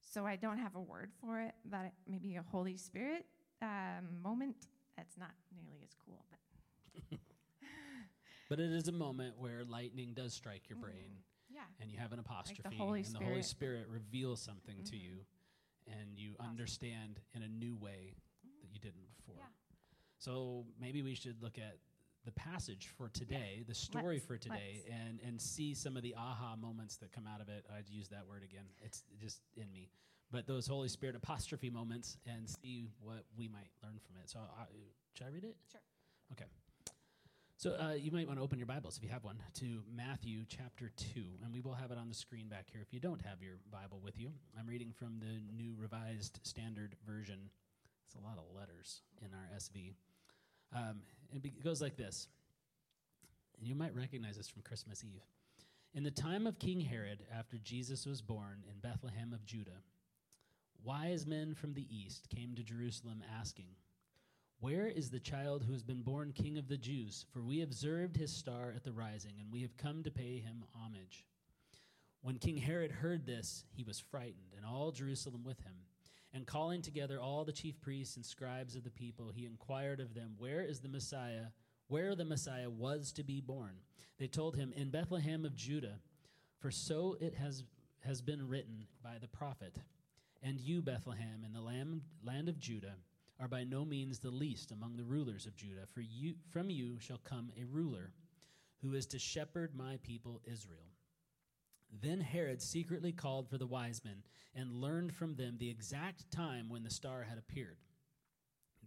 So 0.00 0.26
I 0.26 0.36
don't 0.36 0.58
have 0.58 0.76
a 0.76 0.80
word 0.80 1.10
for 1.20 1.40
it, 1.40 1.54
but 1.64 1.92
maybe 2.06 2.36
a 2.36 2.44
Holy 2.50 2.76
Spirit 2.76 3.26
um, 3.62 4.22
moment. 4.22 4.68
That's 4.96 5.16
not 5.18 5.30
nearly 5.54 5.80
as 5.82 5.94
cool, 6.04 6.24
but. 6.30 7.18
but 8.48 8.60
it 8.60 8.70
is 8.70 8.88
a 8.88 8.92
moment 8.92 9.34
where 9.38 9.64
lightning 9.64 10.12
does 10.14 10.32
strike 10.34 10.68
your 10.68 10.78
brain. 10.78 10.94
Mm-hmm. 10.94 11.56
Yeah. 11.56 11.60
And 11.80 11.90
you 11.90 11.98
have 11.98 12.12
an 12.12 12.18
apostrophe. 12.18 12.62
Like 12.64 12.76
the 12.76 12.84
and 12.84 13.06
Spirit. 13.06 13.20
the 13.20 13.26
Holy 13.26 13.42
Spirit 13.42 13.86
reveals 13.88 14.40
something 14.40 14.76
mm-hmm. 14.76 14.90
to 14.90 14.96
you, 14.96 15.18
and 15.86 16.16
you 16.16 16.34
awesome. 16.38 16.50
understand 16.50 17.20
in 17.34 17.42
a 17.42 17.48
new 17.48 17.76
way 17.76 18.14
mm-hmm. 18.14 18.60
that 18.62 18.72
you 18.72 18.80
didn't 18.80 19.06
before. 19.16 19.36
Yeah. 19.38 19.63
So 20.24 20.64
maybe 20.80 21.02
we 21.02 21.14
should 21.14 21.36
look 21.42 21.58
at 21.58 21.76
the 22.24 22.32
passage 22.32 22.88
for 22.96 23.10
today, 23.10 23.62
the 23.68 23.74
story 23.74 24.14
let's, 24.14 24.24
for 24.24 24.38
today, 24.38 24.82
and 24.90 25.20
and 25.22 25.38
see 25.38 25.74
some 25.74 25.98
of 25.98 26.02
the 26.02 26.14
aha 26.16 26.56
moments 26.56 26.96
that 26.96 27.12
come 27.12 27.26
out 27.26 27.42
of 27.42 27.50
it. 27.50 27.66
I'd 27.76 27.90
use 27.90 28.08
that 28.08 28.26
word 28.26 28.42
again. 28.42 28.64
It's 28.80 29.04
just 29.20 29.42
in 29.54 29.70
me. 29.70 29.90
But 30.32 30.46
those 30.46 30.66
Holy 30.66 30.88
Spirit 30.88 31.14
apostrophe 31.14 31.68
moments, 31.68 32.16
and 32.26 32.48
see 32.48 32.88
what 33.02 33.24
we 33.36 33.48
might 33.48 33.68
learn 33.82 34.00
from 34.06 34.16
it. 34.16 34.30
So, 34.30 34.38
uh, 34.38 34.64
should 35.12 35.26
I 35.26 35.30
read 35.30 35.44
it? 35.44 35.56
Sure. 35.70 35.82
Okay. 36.32 36.46
So 37.58 37.76
uh, 37.78 37.92
you 37.92 38.10
might 38.10 38.26
want 38.26 38.38
to 38.38 38.42
open 38.42 38.58
your 38.58 38.66
Bibles 38.66 38.96
if 38.96 39.02
you 39.02 39.10
have 39.10 39.24
one 39.24 39.36
to 39.60 39.82
Matthew 39.94 40.44
chapter 40.48 40.90
two, 40.96 41.36
and 41.44 41.52
we 41.52 41.60
will 41.60 41.74
have 41.74 41.90
it 41.90 41.98
on 41.98 42.08
the 42.08 42.14
screen 42.14 42.48
back 42.48 42.64
here. 42.72 42.80
If 42.80 42.94
you 42.94 43.00
don't 43.00 43.20
have 43.20 43.42
your 43.42 43.58
Bible 43.70 44.00
with 44.02 44.18
you, 44.18 44.30
I'm 44.58 44.66
reading 44.66 44.90
from 44.90 45.20
the 45.20 45.42
New 45.54 45.74
Revised 45.78 46.40
Standard 46.42 46.96
Version. 47.06 47.50
It's 48.06 48.14
a 48.14 48.26
lot 48.26 48.38
of 48.38 48.44
letters 48.56 49.02
in 49.20 49.28
our 49.34 49.58
SV. 49.58 49.92
Um, 50.74 51.00
and 51.32 51.44
it 51.44 51.62
goes 51.62 51.80
like 51.80 51.96
this. 51.96 52.28
And 53.58 53.68
you 53.68 53.74
might 53.74 53.94
recognize 53.94 54.36
this 54.36 54.48
from 54.48 54.62
Christmas 54.62 55.04
Eve. 55.04 55.22
In 55.94 56.02
the 56.02 56.10
time 56.10 56.46
of 56.46 56.58
King 56.58 56.80
Herod, 56.80 57.20
after 57.32 57.56
Jesus 57.58 58.04
was 58.04 58.20
born 58.20 58.64
in 58.68 58.80
Bethlehem 58.80 59.32
of 59.32 59.46
Judea, 59.46 59.80
wise 60.82 61.26
men 61.26 61.54
from 61.54 61.74
the 61.74 61.86
east 61.88 62.28
came 62.34 62.54
to 62.56 62.64
Jerusalem 62.64 63.22
asking, 63.40 63.68
Where 64.58 64.88
is 64.88 65.10
the 65.10 65.20
child 65.20 65.62
who 65.64 65.72
has 65.72 65.84
been 65.84 66.02
born 66.02 66.32
king 66.32 66.58
of 66.58 66.68
the 66.68 66.76
Jews? 66.76 67.26
For 67.32 67.42
we 67.42 67.62
observed 67.62 68.16
his 68.16 68.32
star 68.32 68.72
at 68.74 68.82
the 68.82 68.92
rising, 68.92 69.34
and 69.40 69.52
we 69.52 69.62
have 69.62 69.76
come 69.76 70.02
to 70.02 70.10
pay 70.10 70.38
him 70.38 70.64
homage. 70.74 71.24
When 72.22 72.38
King 72.38 72.56
Herod 72.56 72.90
heard 72.90 73.24
this, 73.24 73.64
he 73.70 73.84
was 73.84 74.00
frightened, 74.00 74.54
and 74.56 74.66
all 74.66 74.90
Jerusalem 74.90 75.44
with 75.44 75.60
him. 75.60 75.74
And 76.34 76.46
calling 76.46 76.82
together 76.82 77.20
all 77.20 77.44
the 77.44 77.52
chief 77.52 77.80
priests 77.80 78.16
and 78.16 78.26
scribes 78.26 78.74
of 78.74 78.82
the 78.82 78.90
people, 78.90 79.30
he 79.32 79.46
inquired 79.46 80.00
of 80.00 80.14
them, 80.14 80.34
Where 80.36 80.62
is 80.62 80.80
the 80.80 80.88
Messiah? 80.88 81.46
Where 81.86 82.16
the 82.16 82.24
Messiah 82.24 82.68
was 82.68 83.12
to 83.12 83.22
be 83.22 83.40
born? 83.40 83.76
They 84.18 84.26
told 84.26 84.56
him, 84.56 84.72
In 84.74 84.90
Bethlehem 84.90 85.44
of 85.44 85.54
Judea, 85.54 86.00
for 86.58 86.72
so 86.72 87.16
it 87.20 87.34
has, 87.34 87.62
has 88.00 88.20
been 88.20 88.48
written 88.48 88.86
by 89.02 89.18
the 89.20 89.28
prophet. 89.28 89.78
And 90.42 90.58
you, 90.58 90.82
Bethlehem, 90.82 91.44
in 91.46 91.52
the 91.52 91.60
land 91.60 92.48
of 92.48 92.58
Judah, 92.58 92.96
are 93.40 93.48
by 93.48 93.64
no 93.64 93.84
means 93.84 94.18
the 94.18 94.30
least 94.30 94.72
among 94.72 94.96
the 94.96 95.04
rulers 95.04 95.46
of 95.46 95.56
Judah, 95.56 95.86
for 95.92 96.00
you, 96.00 96.34
from 96.50 96.68
you 96.68 96.98
shall 96.98 97.20
come 97.24 97.50
a 97.60 97.64
ruler 97.64 98.10
who 98.82 98.94
is 98.94 99.06
to 99.06 99.18
shepherd 99.18 99.74
my 99.74 99.98
people 100.02 100.40
Israel. 100.44 100.93
Then 102.00 102.20
Herod 102.20 102.60
secretly 102.60 103.12
called 103.12 103.48
for 103.48 103.58
the 103.58 103.66
wise 103.66 104.02
men 104.04 104.22
and 104.54 104.80
learned 104.80 105.14
from 105.14 105.34
them 105.34 105.56
the 105.58 105.70
exact 105.70 106.30
time 106.30 106.68
when 106.68 106.82
the 106.82 106.90
star 106.90 107.22
had 107.22 107.38
appeared. 107.38 107.78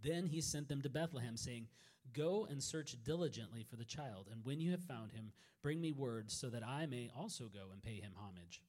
Then 0.02 0.28
he 0.28 0.42
sent 0.42 0.68
them 0.68 0.82
to 0.82 0.90
Bethlehem, 0.90 1.38
saying, 1.38 1.68
Go 2.14 2.48
and 2.50 2.64
search 2.64 2.96
diligently 3.04 3.64
for 3.64 3.76
the 3.76 3.86
child, 3.86 4.28
and 4.32 4.46
when 4.46 4.60
you 4.60 4.72
have 4.72 4.84
found 4.84 5.12
him, 5.12 5.32
bring 5.62 5.82
me 5.82 5.92
word 5.92 6.32
so 6.32 6.50
that 6.50 6.66
I 6.66 6.86
may 6.86 7.10
also 7.16 7.46
go 7.46 7.72
and 7.72 7.84
pay 7.84 7.96
him 7.96 8.14
homage. 8.16 8.62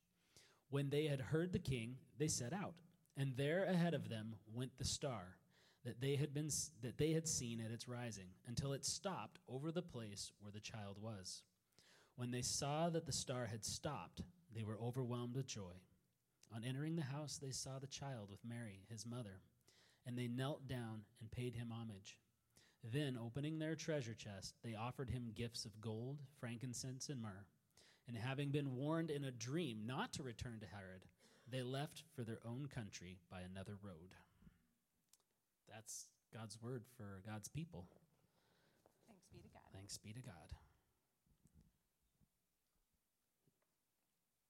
When 0.71 0.91
they 0.91 1.07
had 1.07 1.21
heard 1.21 1.53
the 1.53 1.59
king, 1.59 1.97
they 2.19 2.29
set 2.29 2.53
out, 2.53 2.75
and 3.17 3.37
there 3.37 3.65
ahead 3.65 3.95
of 3.95 4.09
them 4.09 4.35
went 4.53 4.77
the 4.79 4.85
star 4.85 5.37
that 5.85 6.01
they 6.01 6.17
had 6.17 6.35
been 6.35 6.51
that 6.83 6.99
they 6.99 7.13
had 7.13 7.29
seen 7.29 7.61
at 7.61 7.71
its 7.71 7.89
rising, 7.89 8.29
until 8.47 8.73
it 8.73 8.85
stopped 8.85 9.39
over 9.49 9.71
the 9.71 9.83
place 9.83 10.33
where 10.41 10.53
the 10.53 10.61
child 10.61 10.97
was. 11.01 11.43
When 12.19 12.33
they 12.33 12.43
saw 12.43 12.91
that 12.91 13.07
the 13.07 13.13
star 13.13 13.47
had 13.47 13.65
stopped, 13.65 14.23
they 14.53 14.65
were 14.65 14.77
overwhelmed 14.83 15.37
with 15.37 15.47
joy. 15.47 15.79
On 16.53 16.65
entering 16.65 16.97
the 16.97 17.03
house, 17.03 17.39
they 17.41 17.53
saw 17.53 17.79
the 17.79 17.87
child 17.87 18.29
with 18.29 18.45
Mary, 18.45 18.81
his 18.91 19.07
mother, 19.07 19.41
and 20.05 20.19
they 20.19 20.27
knelt 20.27 20.67
down 20.67 21.03
and 21.21 21.31
paid 21.31 21.55
him 21.55 21.71
homage. 21.71 22.19
Then, 22.83 23.17
opening 23.17 23.61
their 23.61 23.77
treasure 23.77 24.15
chest, 24.15 24.55
they 24.65 24.75
offered 24.75 25.11
him 25.11 25.31
gifts 25.33 25.65
of 25.65 25.81
gold, 25.81 26.19
frankincense, 26.41 27.09
and 27.09 27.23
myrrh. 27.23 27.47
And 28.09 28.17
having 28.17 28.51
been 28.51 28.75
warned 28.75 29.13
in 29.13 29.23
a 29.23 29.31
dream 29.31 29.83
not 29.87 30.13
to 30.15 30.25
return 30.25 30.59
to 30.59 30.67
Herod, 30.67 31.05
they 31.49 31.63
left 31.63 32.03
for 32.17 32.25
their 32.25 32.41
own 32.45 32.67
country 32.67 33.21
by 33.31 33.43
another 33.43 33.77
road. 33.81 34.17
That's 35.73 36.09
God's 36.35 36.61
word 36.61 36.83
for 36.97 37.23
God's 37.25 37.49
people. 37.49 37.87
Thanks 39.07 39.29
be 39.33 39.39
to 39.39 39.49
God. 39.49 39.63
Thanks 39.73 39.99
be 39.99 40.13
to 40.13 40.21
God. 40.21 40.59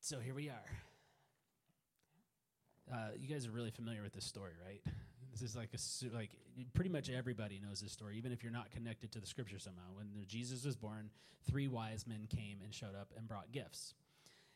So 0.09 0.21
here 0.21 0.33
we 0.33 0.49
are. 0.49 0.71
Uh, 2.91 3.09
you 3.21 3.29
guys 3.29 3.47
are 3.47 3.51
really 3.51 3.71
familiar 3.71 4.03
with 4.03 4.15
this 4.15 4.25
story, 4.25 4.53
right? 4.67 4.81
This 5.31 5.43
is 5.43 5.55
like 5.55 5.69
a 5.75 6.17
like 6.17 6.31
pretty 6.73 6.89
much 6.89 7.11
everybody 7.11 7.61
knows 7.63 7.83
this 7.83 7.93
story, 7.93 8.17
even 8.17 8.33
if 8.33 8.43
you're 8.43 8.51
not 8.51 8.71
connected 8.71 9.13
to 9.13 9.21
the 9.21 9.27
scripture 9.27 9.59
somehow. 9.59 9.83
When 9.95 10.07
Jesus 10.27 10.65
was 10.65 10.77
born, 10.77 11.11
three 11.47 11.69
wise 11.69 12.07
men 12.07 12.27
came 12.35 12.61
and 12.65 12.73
showed 12.73 12.95
up 12.99 13.13
and 13.19 13.29
brought 13.29 13.53
gifts. 13.53 13.93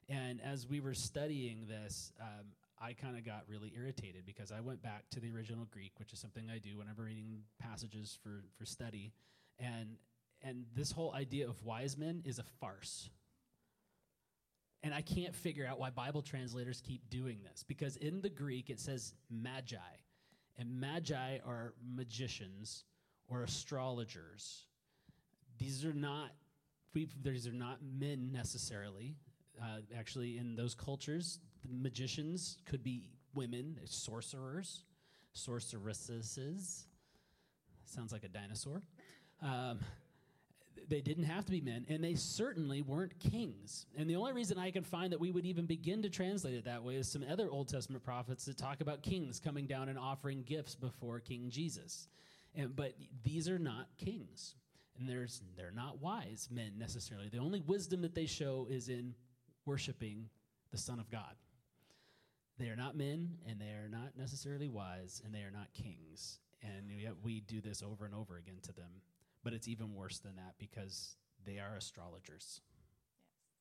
And 0.08 0.40
as 0.40 0.66
we 0.66 0.80
were 0.80 0.94
studying 0.94 1.66
this, 1.68 2.14
um, 2.18 2.46
I 2.80 2.94
kind 2.94 3.18
of 3.18 3.26
got 3.26 3.42
really 3.46 3.74
irritated 3.76 4.24
because 4.24 4.52
I 4.52 4.60
went 4.60 4.82
back 4.82 5.04
to 5.10 5.20
the 5.20 5.30
original 5.30 5.66
Greek, 5.70 5.92
which 5.98 6.14
is 6.14 6.18
something 6.18 6.48
I 6.50 6.60
do 6.60 6.78
whenever 6.78 7.02
reading 7.02 7.42
passages 7.58 8.16
for 8.22 8.42
for 8.56 8.64
study, 8.64 9.12
and 9.58 9.98
and 10.40 10.64
this 10.74 10.92
whole 10.92 11.12
idea 11.12 11.46
of 11.46 11.62
wise 11.62 11.98
men 11.98 12.22
is 12.24 12.38
a 12.38 12.44
farce. 12.58 13.10
And 14.82 14.92
I 14.92 15.00
can't 15.00 15.34
figure 15.34 15.66
out 15.66 15.78
why 15.78 15.90
Bible 15.90 16.22
translators 16.22 16.82
keep 16.84 17.08
doing 17.08 17.38
this 17.44 17.62
because 17.62 17.96
in 17.96 18.20
the 18.20 18.28
Greek 18.28 18.68
it 18.68 18.80
says 18.80 19.14
magi, 19.30 19.76
and 20.58 20.80
magi 20.80 21.38
are 21.46 21.74
magicians 21.94 22.84
or 23.28 23.44
astrologers. 23.44 24.64
These 25.58 25.84
are 25.84 25.92
not 25.92 26.30
these 26.94 27.46
are 27.46 27.52
not 27.52 27.78
men 27.82 28.30
necessarily. 28.32 29.16
Uh, 29.60 29.78
actually, 29.96 30.38
in 30.38 30.56
those 30.56 30.74
cultures, 30.74 31.38
magicians 31.66 32.58
could 32.66 32.82
be 32.82 33.04
women, 33.34 33.78
sorcerers, 33.84 34.84
sorceresses. 35.32 36.86
Sounds 37.84 38.12
like 38.12 38.24
a 38.24 38.28
dinosaur. 38.28 38.82
Um, 39.42 39.78
they 40.92 41.00
didn't 41.00 41.24
have 41.24 41.46
to 41.46 41.50
be 41.50 41.62
men, 41.62 41.86
and 41.88 42.04
they 42.04 42.14
certainly 42.14 42.82
weren't 42.82 43.18
kings. 43.18 43.86
And 43.96 44.10
the 44.10 44.16
only 44.16 44.34
reason 44.34 44.58
I 44.58 44.70
can 44.70 44.84
find 44.84 45.10
that 45.10 45.18
we 45.20 45.30
would 45.30 45.46
even 45.46 45.64
begin 45.64 46.02
to 46.02 46.10
translate 46.10 46.52
it 46.52 46.66
that 46.66 46.82
way 46.82 46.96
is 46.96 47.10
some 47.10 47.24
other 47.30 47.50
Old 47.50 47.68
Testament 47.68 48.04
prophets 48.04 48.44
that 48.44 48.58
talk 48.58 48.82
about 48.82 49.00
kings 49.00 49.40
coming 49.40 49.66
down 49.66 49.88
and 49.88 49.98
offering 49.98 50.42
gifts 50.42 50.74
before 50.74 51.18
King 51.18 51.48
Jesus. 51.48 52.08
And, 52.54 52.76
but 52.76 52.92
these 53.24 53.48
are 53.48 53.58
not 53.58 53.86
kings, 53.96 54.54
and 54.98 55.08
there's, 55.08 55.40
they're 55.56 55.70
not 55.70 56.02
wise 56.02 56.50
men 56.50 56.72
necessarily. 56.76 57.30
The 57.30 57.38
only 57.38 57.62
wisdom 57.62 58.02
that 58.02 58.14
they 58.14 58.26
show 58.26 58.66
is 58.68 58.90
in 58.90 59.14
worshiping 59.64 60.28
the 60.72 60.78
Son 60.78 61.00
of 61.00 61.10
God. 61.10 61.36
They 62.58 62.68
are 62.68 62.76
not 62.76 62.98
men, 62.98 63.38
and 63.48 63.58
they 63.58 63.70
are 63.70 63.88
not 63.90 64.10
necessarily 64.18 64.68
wise, 64.68 65.22
and 65.24 65.34
they 65.34 65.40
are 65.40 65.50
not 65.50 65.72
kings. 65.72 66.40
And 66.62 66.90
yet 67.00 67.14
we 67.22 67.40
do 67.40 67.62
this 67.62 67.82
over 67.82 68.04
and 68.04 68.14
over 68.14 68.36
again 68.36 68.58
to 68.64 68.72
them. 68.74 68.90
But 69.42 69.52
it's 69.52 69.68
even 69.68 69.94
worse 69.94 70.18
than 70.18 70.36
that 70.36 70.54
because 70.58 71.16
they 71.44 71.58
are 71.58 71.76
astrologers. 71.76 72.60
Yes. 72.74 72.86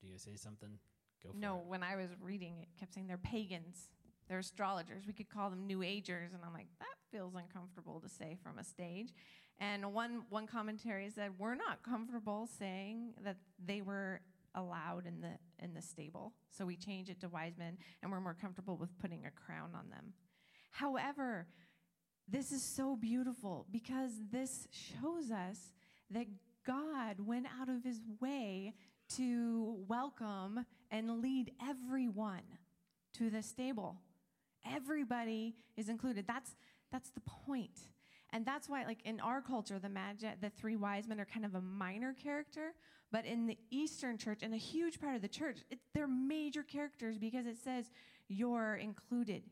Do 0.02 0.08
you 0.08 0.18
say 0.18 0.36
something? 0.36 0.78
Go 1.24 1.30
for 1.30 1.36
it. 1.36 1.40
no, 1.40 1.58
it. 1.58 1.66
when 1.68 1.84
I 1.84 1.96
was 1.96 2.10
reading 2.22 2.58
it, 2.62 2.68
kept 2.80 2.94
saying 2.94 3.08
they're 3.08 3.18
pagans. 3.18 3.90
They're 4.28 4.40
astrologers. 4.40 5.04
We 5.08 5.14
could 5.14 5.30
call 5.30 5.50
them 5.50 5.66
new 5.66 5.84
agers. 5.84 6.32
And 6.34 6.42
I'm 6.46 6.54
like, 6.54 6.68
that 6.80 6.96
feels 7.12 7.34
uncomfortable 7.36 8.00
to 8.00 8.10
say 8.10 8.38
from 8.42 8.60
a 8.60 8.64
stage. 8.64 9.14
And 9.60 9.94
one, 9.94 10.24
one 10.30 10.48
commentary 10.48 11.10
said, 11.10 11.32
we're 11.38 11.56
not 11.56 11.84
comfortable 11.84 12.48
saying 12.58 13.14
that 13.24 13.38
they 13.64 13.82
were 13.82 14.22
allowed 14.56 15.06
in 15.06 15.22
the 15.22 15.32
in 15.64 15.74
the 15.74 15.82
stable. 15.82 16.34
So 16.50 16.66
we 16.66 16.76
change 16.76 17.10
it 17.10 17.22
to 17.22 17.30
wise 17.30 17.54
men 17.58 17.78
and 18.02 18.12
we're 18.12 18.20
more 18.20 18.36
comfortable 18.40 18.78
with 18.78 18.98
putting 19.00 19.26
a 19.26 19.32
crown 19.32 19.72
on 19.76 19.90
them. 19.90 20.14
However, 20.72 21.48
this 22.32 22.52
is 22.52 22.64
so 22.64 22.96
beautiful 22.96 23.66
because 23.72 24.12
this 24.32 24.68
shows 24.72 25.32
us 25.32 25.74
that 26.10 26.28
God 26.66 27.20
went 27.20 27.48
out 27.60 27.70
of 27.70 27.84
his 27.84 28.02
way 28.20 28.74
to 29.18 29.76
welcome 29.88 30.66
and 30.90 31.22
lead 31.22 31.52
everyone 31.62 32.44
to 33.18 33.30
the 33.30 33.44
stable. 33.44 33.98
Everybody 34.66 35.56
is 35.76 35.90
included. 35.90 36.26
That's 36.28 36.56
that's 36.92 37.10
the 37.10 37.22
point. 37.22 37.80
And 38.34 38.46
that's 38.46 38.70
why, 38.70 38.86
like 38.86 39.00
in 39.04 39.20
our 39.20 39.42
culture, 39.42 39.80
the 39.80 39.90
magi, 39.90 40.30
the 40.40 40.50
three 40.50 40.78
wise 40.78 41.08
men 41.08 41.20
are 41.20 41.26
kind 41.26 41.46
of 41.46 41.56
a 41.56 41.62
minor 41.62 42.14
character, 42.14 42.74
but 43.12 43.26
in 43.26 43.46
the 43.46 43.58
Eastern 43.72 44.18
church, 44.18 44.42
and 44.42 44.54
a 44.54 44.58
huge 44.58 45.02
part 45.02 45.16
of 45.16 45.22
the 45.22 45.28
church, 45.28 45.60
it, 45.70 45.80
they're 45.94 46.08
major 46.08 46.64
characters 46.64 47.18
because 47.18 47.46
it 47.46 47.58
says 47.62 47.92
you're 48.30 48.76
included, 48.76 49.44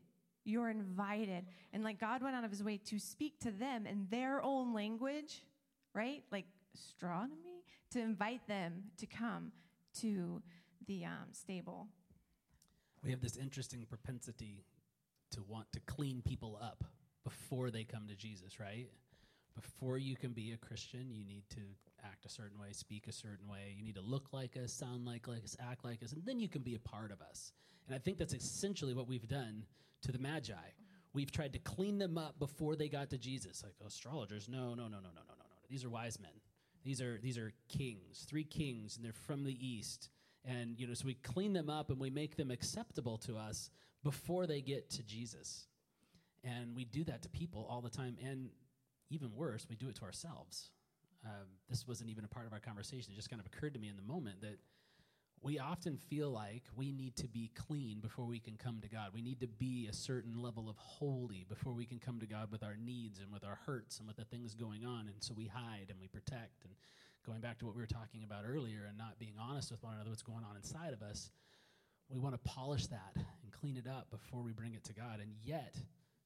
you're 0.44 0.68
invited. 0.68 1.44
And 1.72 1.84
like 1.84 2.00
God 2.00 2.22
went 2.22 2.36
out 2.36 2.44
of 2.44 2.50
his 2.50 2.62
way 2.62 2.78
to 2.86 2.98
speak 2.98 3.38
to 3.40 3.50
them 3.50 3.86
in 3.86 4.06
their 4.10 4.42
own 4.42 4.74
language, 4.74 5.42
right? 5.94 6.22
Like 6.30 6.46
astronomy, 6.74 7.64
to 7.92 8.00
invite 8.00 8.46
them 8.46 8.84
to 8.98 9.06
come 9.06 9.52
to 10.00 10.42
the 10.86 11.04
um, 11.04 11.28
stable. 11.32 11.88
We 13.02 13.10
have 13.10 13.20
this 13.20 13.36
interesting 13.36 13.86
propensity 13.88 14.64
to 15.32 15.42
want 15.48 15.70
to 15.72 15.80
clean 15.80 16.22
people 16.22 16.58
up 16.60 16.84
before 17.24 17.70
they 17.70 17.84
come 17.84 18.06
to 18.08 18.14
Jesus, 18.14 18.58
right? 18.58 18.88
Before 19.54 19.98
you 19.98 20.16
can 20.16 20.32
be 20.32 20.52
a 20.52 20.56
Christian, 20.56 21.10
you 21.10 21.24
need 21.24 21.44
to 21.50 21.60
act 22.04 22.24
a 22.24 22.28
certain 22.28 22.58
way, 22.58 22.68
speak 22.72 23.06
a 23.08 23.12
certain 23.12 23.48
way. 23.48 23.74
You 23.76 23.84
need 23.84 23.96
to 23.96 24.00
look 24.00 24.32
like 24.32 24.56
us, 24.56 24.72
sound 24.72 25.06
like 25.06 25.26
us, 25.28 25.56
act 25.60 25.84
like 25.84 26.02
us, 26.02 26.12
and 26.12 26.24
then 26.24 26.38
you 26.38 26.48
can 26.48 26.62
be 26.62 26.74
a 26.74 26.78
part 26.78 27.10
of 27.10 27.20
us. 27.20 27.52
And 27.86 27.94
I 27.94 27.98
think 27.98 28.18
that's 28.18 28.34
essentially 28.34 28.94
what 28.94 29.08
we've 29.08 29.28
done 29.28 29.64
to 30.02 30.12
the 30.12 30.18
Magi. 30.18 30.54
We've 31.12 31.30
tried 31.30 31.52
to 31.54 31.58
clean 31.58 31.98
them 31.98 32.16
up 32.16 32.38
before 32.38 32.76
they 32.76 32.88
got 32.88 33.10
to 33.10 33.18
Jesus. 33.18 33.62
Like 33.62 33.74
oh, 33.82 33.86
astrologers, 33.86 34.48
no, 34.48 34.74
no, 34.74 34.84
no, 34.84 34.84
no, 34.84 34.88
no, 34.88 35.00
no, 35.00 35.22
no, 35.28 35.34
no. 35.38 35.56
These 35.68 35.84
are 35.84 35.90
wise 35.90 36.20
men. 36.20 36.30
These 36.84 37.02
are 37.02 37.18
these 37.22 37.36
are 37.36 37.52
kings, 37.68 38.26
three 38.28 38.44
kings, 38.44 38.96
and 38.96 39.04
they're 39.04 39.12
from 39.12 39.44
the 39.44 39.56
east. 39.60 40.10
And 40.44 40.78
you 40.78 40.86
know, 40.86 40.94
so 40.94 41.06
we 41.06 41.14
clean 41.14 41.52
them 41.52 41.68
up 41.68 41.90
and 41.90 41.98
we 41.98 42.10
make 42.10 42.36
them 42.36 42.50
acceptable 42.50 43.18
to 43.18 43.36
us 43.36 43.70
before 44.02 44.46
they 44.46 44.60
get 44.60 44.88
to 44.90 45.02
Jesus. 45.02 45.66
And 46.42 46.74
we 46.74 46.84
do 46.84 47.04
that 47.04 47.22
to 47.22 47.28
people 47.28 47.66
all 47.68 47.82
the 47.82 47.90
time. 47.90 48.16
And 48.24 48.48
even 49.10 49.34
worse, 49.34 49.66
we 49.68 49.76
do 49.76 49.88
it 49.88 49.96
to 49.96 50.04
ourselves. 50.04 50.70
Um, 51.24 51.46
this 51.68 51.86
wasn't 51.86 52.10
even 52.10 52.24
a 52.24 52.28
part 52.28 52.46
of 52.46 52.52
our 52.52 52.60
conversation. 52.60 53.12
It 53.12 53.16
just 53.16 53.28
kind 53.28 53.40
of 53.40 53.46
occurred 53.46 53.74
to 53.74 53.80
me 53.80 53.88
in 53.88 53.96
the 53.96 54.02
moment 54.02 54.40
that 54.40 54.58
we 55.42 55.58
often 55.58 55.96
feel 55.96 56.30
like 56.30 56.64
we 56.76 56.92
need 56.92 57.16
to 57.16 57.26
be 57.26 57.50
clean 57.54 58.00
before 58.00 58.26
we 58.26 58.38
can 58.38 58.56
come 58.56 58.80
to 58.82 58.88
God. 58.88 59.10
We 59.14 59.22
need 59.22 59.40
to 59.40 59.46
be 59.46 59.86
a 59.88 59.92
certain 59.92 60.40
level 60.40 60.68
of 60.68 60.76
holy 60.76 61.46
before 61.48 61.72
we 61.72 61.86
can 61.86 61.98
come 61.98 62.20
to 62.20 62.26
God 62.26 62.50
with 62.52 62.62
our 62.62 62.76
needs 62.76 63.20
and 63.20 63.32
with 63.32 63.44
our 63.44 63.58
hurts 63.66 63.98
and 63.98 64.06
with 64.06 64.16
the 64.16 64.24
things 64.24 64.54
going 64.54 64.84
on. 64.84 65.08
And 65.08 65.16
so 65.20 65.32
we 65.34 65.46
hide 65.46 65.86
and 65.88 65.98
we 65.98 66.08
protect. 66.08 66.64
And 66.64 66.74
going 67.24 67.40
back 67.40 67.58
to 67.58 67.66
what 67.66 67.74
we 67.74 67.80
were 67.80 67.86
talking 67.86 68.22
about 68.22 68.44
earlier 68.46 68.84
and 68.86 68.98
not 68.98 69.18
being 69.18 69.34
honest 69.40 69.70
with 69.70 69.82
one 69.82 69.94
another, 69.94 70.10
what's 70.10 70.22
going 70.22 70.44
on 70.48 70.56
inside 70.56 70.92
of 70.92 71.00
us, 71.02 71.30
we 72.10 72.18
want 72.18 72.34
to 72.34 72.50
polish 72.50 72.86
that 72.88 73.12
and 73.16 73.52
clean 73.52 73.78
it 73.78 73.86
up 73.86 74.10
before 74.10 74.42
we 74.42 74.52
bring 74.52 74.74
it 74.74 74.84
to 74.84 74.92
God. 74.92 75.20
And 75.20 75.32
yet, 75.42 75.74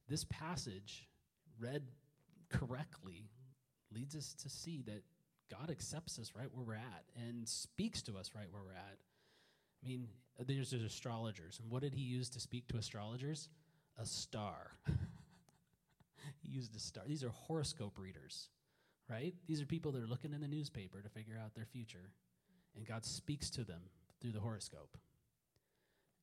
this 0.09 0.25
passage, 0.25 1.09
read 1.61 1.83
correctly, 2.59 3.31
leads 3.93 4.15
us 4.17 4.35
to 4.43 4.49
see 4.49 4.83
that 4.87 5.03
God 5.51 5.71
accepts 5.71 6.19
us 6.19 6.33
right 6.37 6.49
where 6.53 6.65
we're 6.65 6.75
at 6.75 7.05
and 7.17 7.49
speaks 7.49 8.03
to 8.03 8.17
us 8.17 8.31
right 8.35 8.47
where 8.51 8.63
we're 8.63 8.73
at. 8.73 8.99
I 9.85 9.89
mean, 9.89 10.09
there's, 10.47 10.71
there's 10.71 10.83
astrologers. 10.83 11.61
And 11.63 11.71
what 11.71 11.83
did 11.83 11.95
he 11.95 12.03
use 12.03 12.31
to 12.31 12.41
speak 12.41 12.67
to 12.69 12.77
astrologers? 12.77 13.49
A 13.99 14.07
star. 14.07 14.73
he 16.43 16.51
used 16.51 16.75
a 16.75 16.81
star. 16.81 17.05
These 17.07 17.23
are 17.23 17.31
horoscope 17.31 17.99
readers, 17.99 18.49
right? 19.09 19.35
These 19.47 19.61
are 19.61 19.67
people 19.67 19.93
that 19.93 20.03
are 20.03 20.07
looking 20.07 20.33
in 20.33 20.41
the 20.41 20.49
newspaper 20.49 21.01
to 21.03 21.09
figure 21.09 21.39
out 21.43 21.55
their 21.55 21.67
future. 21.67 22.11
And 22.77 22.87
God 22.87 23.05
speaks 23.05 23.51
to 23.51 23.65
them 23.65 23.83
through 24.21 24.33
the 24.33 24.41
horoscope. 24.41 24.97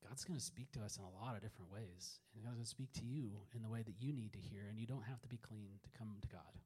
God's 0.07 0.23
going 0.23 0.39
to 0.39 0.43
speak 0.43 0.71
to 0.73 0.81
us 0.81 0.97
in 0.97 1.03
a 1.03 1.23
lot 1.23 1.35
of 1.35 1.41
different 1.41 1.71
ways. 1.71 2.19
And 2.33 2.43
God's 2.43 2.55
going 2.55 2.65
to 2.65 2.69
speak 2.69 2.93
to 2.93 3.05
you 3.05 3.41
in 3.55 3.61
the 3.61 3.69
way 3.69 3.83
that 3.83 3.95
you 3.99 4.11
need 4.13 4.33
to 4.33 4.39
hear, 4.39 4.67
and 4.69 4.79
you 4.79 4.87
don't 4.87 5.03
have 5.03 5.21
to 5.21 5.27
be 5.27 5.37
clean 5.37 5.79
to 5.83 5.89
come 5.97 6.17
to 6.21 6.27
God. 6.27 6.59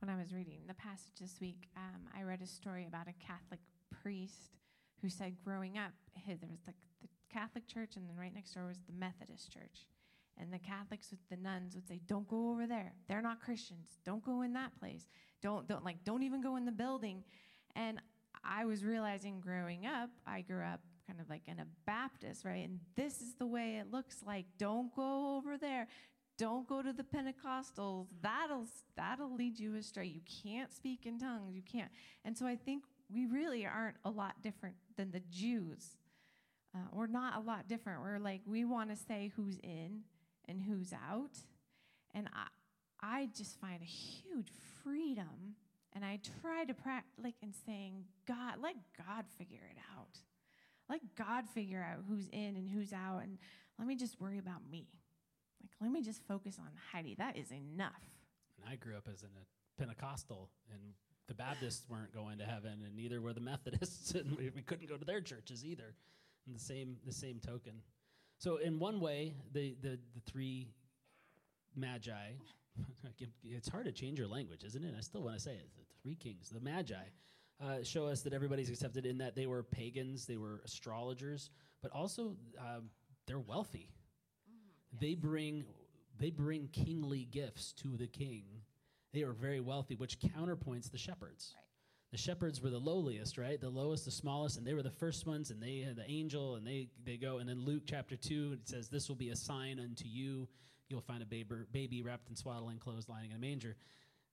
When 0.00 0.08
I 0.08 0.16
was 0.16 0.32
reading 0.32 0.60
the 0.66 0.74
passage 0.74 1.18
this 1.20 1.40
week, 1.40 1.68
um, 1.76 2.02
I 2.16 2.22
read 2.22 2.40
a 2.40 2.46
story 2.46 2.86
about 2.86 3.08
a 3.08 3.24
Catholic 3.24 3.60
priest 3.90 4.56
who 5.02 5.08
said 5.08 5.36
growing 5.44 5.76
up, 5.76 5.92
there 6.26 6.36
was 6.50 6.60
the, 6.66 6.72
the 7.02 7.08
Catholic 7.32 7.66
church, 7.66 7.96
and 7.96 8.08
then 8.08 8.16
right 8.16 8.34
next 8.34 8.54
door 8.54 8.66
was 8.66 8.78
the 8.86 8.92
Methodist 8.92 9.52
church. 9.52 9.86
And 10.40 10.52
the 10.52 10.58
Catholics, 10.58 11.10
with 11.10 11.20
the 11.28 11.36
nuns, 11.36 11.74
would 11.74 11.88
say, 11.88 12.00
"Don't 12.06 12.28
go 12.28 12.50
over 12.50 12.66
there. 12.66 12.92
They're 13.08 13.22
not 13.22 13.40
Christians. 13.40 13.98
Don't 14.04 14.24
go 14.24 14.42
in 14.42 14.52
that 14.52 14.78
place. 14.78 15.08
Don't 15.42 15.66
don't 15.66 15.84
like 15.84 16.04
don't 16.04 16.22
even 16.22 16.40
go 16.40 16.54
in 16.54 16.64
the 16.64 16.72
building." 16.72 17.24
And 17.74 18.00
I 18.48 18.64
was 18.64 18.84
realizing 18.84 19.40
growing 19.40 19.86
up, 19.86 20.10
I 20.26 20.40
grew 20.40 20.64
up 20.64 20.80
kind 21.06 21.20
of 21.20 21.28
like 21.28 21.42
in 21.46 21.58
a 21.58 21.66
Baptist, 21.86 22.44
right? 22.44 22.64
And 22.64 22.80
this 22.96 23.20
is 23.20 23.34
the 23.34 23.46
way 23.46 23.76
it 23.76 23.90
looks 23.90 24.22
like. 24.24 24.46
Don't 24.58 24.94
go 24.94 25.36
over 25.36 25.58
there. 25.58 25.86
Don't 26.38 26.66
go 26.68 26.82
to 26.82 26.92
the 26.92 27.02
Pentecostals. 27.02 28.06
That'll 28.22 28.66
that'll 28.96 29.34
lead 29.34 29.58
you 29.58 29.74
astray. 29.74 30.06
You 30.06 30.20
can't 30.42 30.72
speak 30.72 31.04
in 31.04 31.18
tongues. 31.18 31.54
You 31.54 31.62
can't. 31.62 31.90
And 32.24 32.36
so 32.36 32.46
I 32.46 32.56
think 32.56 32.84
we 33.12 33.26
really 33.26 33.66
aren't 33.66 33.96
a 34.04 34.10
lot 34.10 34.40
different 34.42 34.76
than 34.96 35.10
the 35.10 35.22
Jews. 35.30 35.96
Uh, 36.74 36.86
we're 36.92 37.06
not 37.06 37.36
a 37.36 37.40
lot 37.40 37.66
different. 37.66 38.02
We're 38.02 38.18
like 38.18 38.42
we 38.46 38.64
want 38.64 38.90
to 38.90 38.96
say 38.96 39.32
who's 39.34 39.58
in 39.58 40.02
and 40.46 40.62
who's 40.62 40.92
out, 40.92 41.38
and 42.14 42.28
I 42.32 42.46
I 43.00 43.28
just 43.36 43.60
find 43.60 43.82
a 43.82 43.86
huge 43.86 44.48
freedom 44.82 45.56
and 45.94 46.04
I 46.04 46.20
try 46.42 46.64
to 46.64 46.74
practice, 46.74 47.12
like, 47.22 47.34
in 47.42 47.52
saying, 47.66 48.04
God, 48.26 48.56
let 48.62 48.76
God 48.96 49.24
figure 49.36 49.66
it 49.70 49.78
out. 49.96 50.18
Let 50.88 51.00
God 51.16 51.48
figure 51.48 51.84
out 51.84 52.04
who's 52.08 52.28
in 52.28 52.56
and 52.56 52.68
who's 52.68 52.92
out, 52.92 53.20
and 53.22 53.38
let 53.78 53.86
me 53.86 53.96
just 53.96 54.20
worry 54.20 54.38
about 54.38 54.68
me. 54.70 54.86
Like, 55.62 55.70
let 55.80 55.90
me 55.90 56.02
just 56.02 56.22
focus 56.26 56.56
on 56.58 56.68
Heidi. 56.92 57.14
That 57.16 57.36
is 57.36 57.50
enough. 57.50 58.02
And 58.56 58.70
I 58.70 58.76
grew 58.76 58.96
up 58.96 59.08
as 59.12 59.22
a 59.22 59.26
Pentecostal, 59.78 60.50
and 60.72 60.80
the 61.26 61.34
Baptists 61.34 61.88
weren't 61.88 62.12
going 62.12 62.38
to 62.38 62.44
heaven, 62.44 62.82
and 62.84 62.96
neither 62.96 63.20
were 63.20 63.32
the 63.32 63.40
Methodists, 63.52 64.12
and 64.12 64.36
we, 64.36 64.50
we 64.54 64.62
couldn't 64.62 64.88
go 64.88 64.96
to 64.96 65.04
their 65.04 65.20
churches 65.20 65.64
either. 65.64 65.94
In 66.46 66.54
the 66.54 66.58
same 66.58 66.96
the 67.04 67.12
same 67.12 67.40
token. 67.40 67.82
So 68.38 68.56
in 68.56 68.78
one 68.78 69.00
way, 69.00 69.34
the 69.52 69.76
the, 69.82 69.98
the 70.14 70.20
three 70.24 70.68
magi 71.76 72.32
it's 73.44 73.68
hard 73.68 73.86
to 73.86 73.92
change 73.92 74.18
your 74.18 74.28
language, 74.28 74.64
isn't 74.64 74.84
it? 74.84 74.94
I 74.96 75.00
still 75.00 75.22
want 75.22 75.36
to 75.36 75.42
say 75.42 75.52
it. 75.52 75.68
The 75.76 75.84
three 76.02 76.14
kings, 76.14 76.50
the 76.50 76.60
Magi, 76.60 76.94
uh, 77.60 77.82
show 77.82 78.06
us 78.06 78.22
that 78.22 78.32
everybody's 78.32 78.70
accepted 78.70 79.06
in 79.06 79.18
that 79.18 79.34
they 79.34 79.46
were 79.46 79.62
pagans, 79.62 80.26
they 80.26 80.36
were 80.36 80.60
astrologers, 80.64 81.50
but 81.82 81.90
also 81.92 82.36
um, 82.58 82.90
they're 83.26 83.38
wealthy. 83.38 83.90
Mm-hmm. 84.48 84.98
They 85.00 85.14
bring 85.14 85.64
they 86.18 86.30
bring 86.30 86.68
kingly 86.72 87.28
gifts 87.30 87.72
to 87.74 87.96
the 87.96 88.08
king. 88.08 88.42
They 89.12 89.22
are 89.22 89.32
very 89.32 89.60
wealthy, 89.60 89.94
which 89.94 90.18
counterpoints 90.18 90.90
the 90.90 90.98
shepherds. 90.98 91.54
Right. 91.56 91.64
The 92.10 92.18
shepherds 92.18 92.60
were 92.62 92.70
the 92.70 92.78
lowliest, 92.78 93.38
right? 93.38 93.60
The 93.60 93.68
lowest, 93.68 94.04
the 94.04 94.10
smallest, 94.10 94.56
and 94.56 94.66
they 94.66 94.74
were 94.74 94.82
the 94.82 94.90
first 94.90 95.26
ones, 95.26 95.50
and 95.50 95.62
they 95.62 95.80
had 95.80 95.96
the 95.96 96.10
angel, 96.10 96.56
and 96.56 96.66
they 96.66 96.88
they 97.04 97.16
go. 97.16 97.38
And 97.38 97.48
then 97.48 97.64
Luke 97.64 97.82
chapter 97.86 98.16
two, 98.16 98.52
it 98.54 98.68
says, 98.68 98.88
"This 98.88 99.08
will 99.08 99.16
be 99.16 99.28
a 99.28 99.36
sign 99.36 99.78
unto 99.78 100.06
you." 100.06 100.48
You'll 100.88 101.00
find 101.00 101.22
a 101.22 101.26
baby, 101.26 102.02
wrapped 102.02 102.28
in 102.28 102.36
swaddling 102.36 102.78
clothes 102.78 103.08
lying 103.08 103.30
in 103.30 103.36
a 103.36 103.38
manger. 103.38 103.76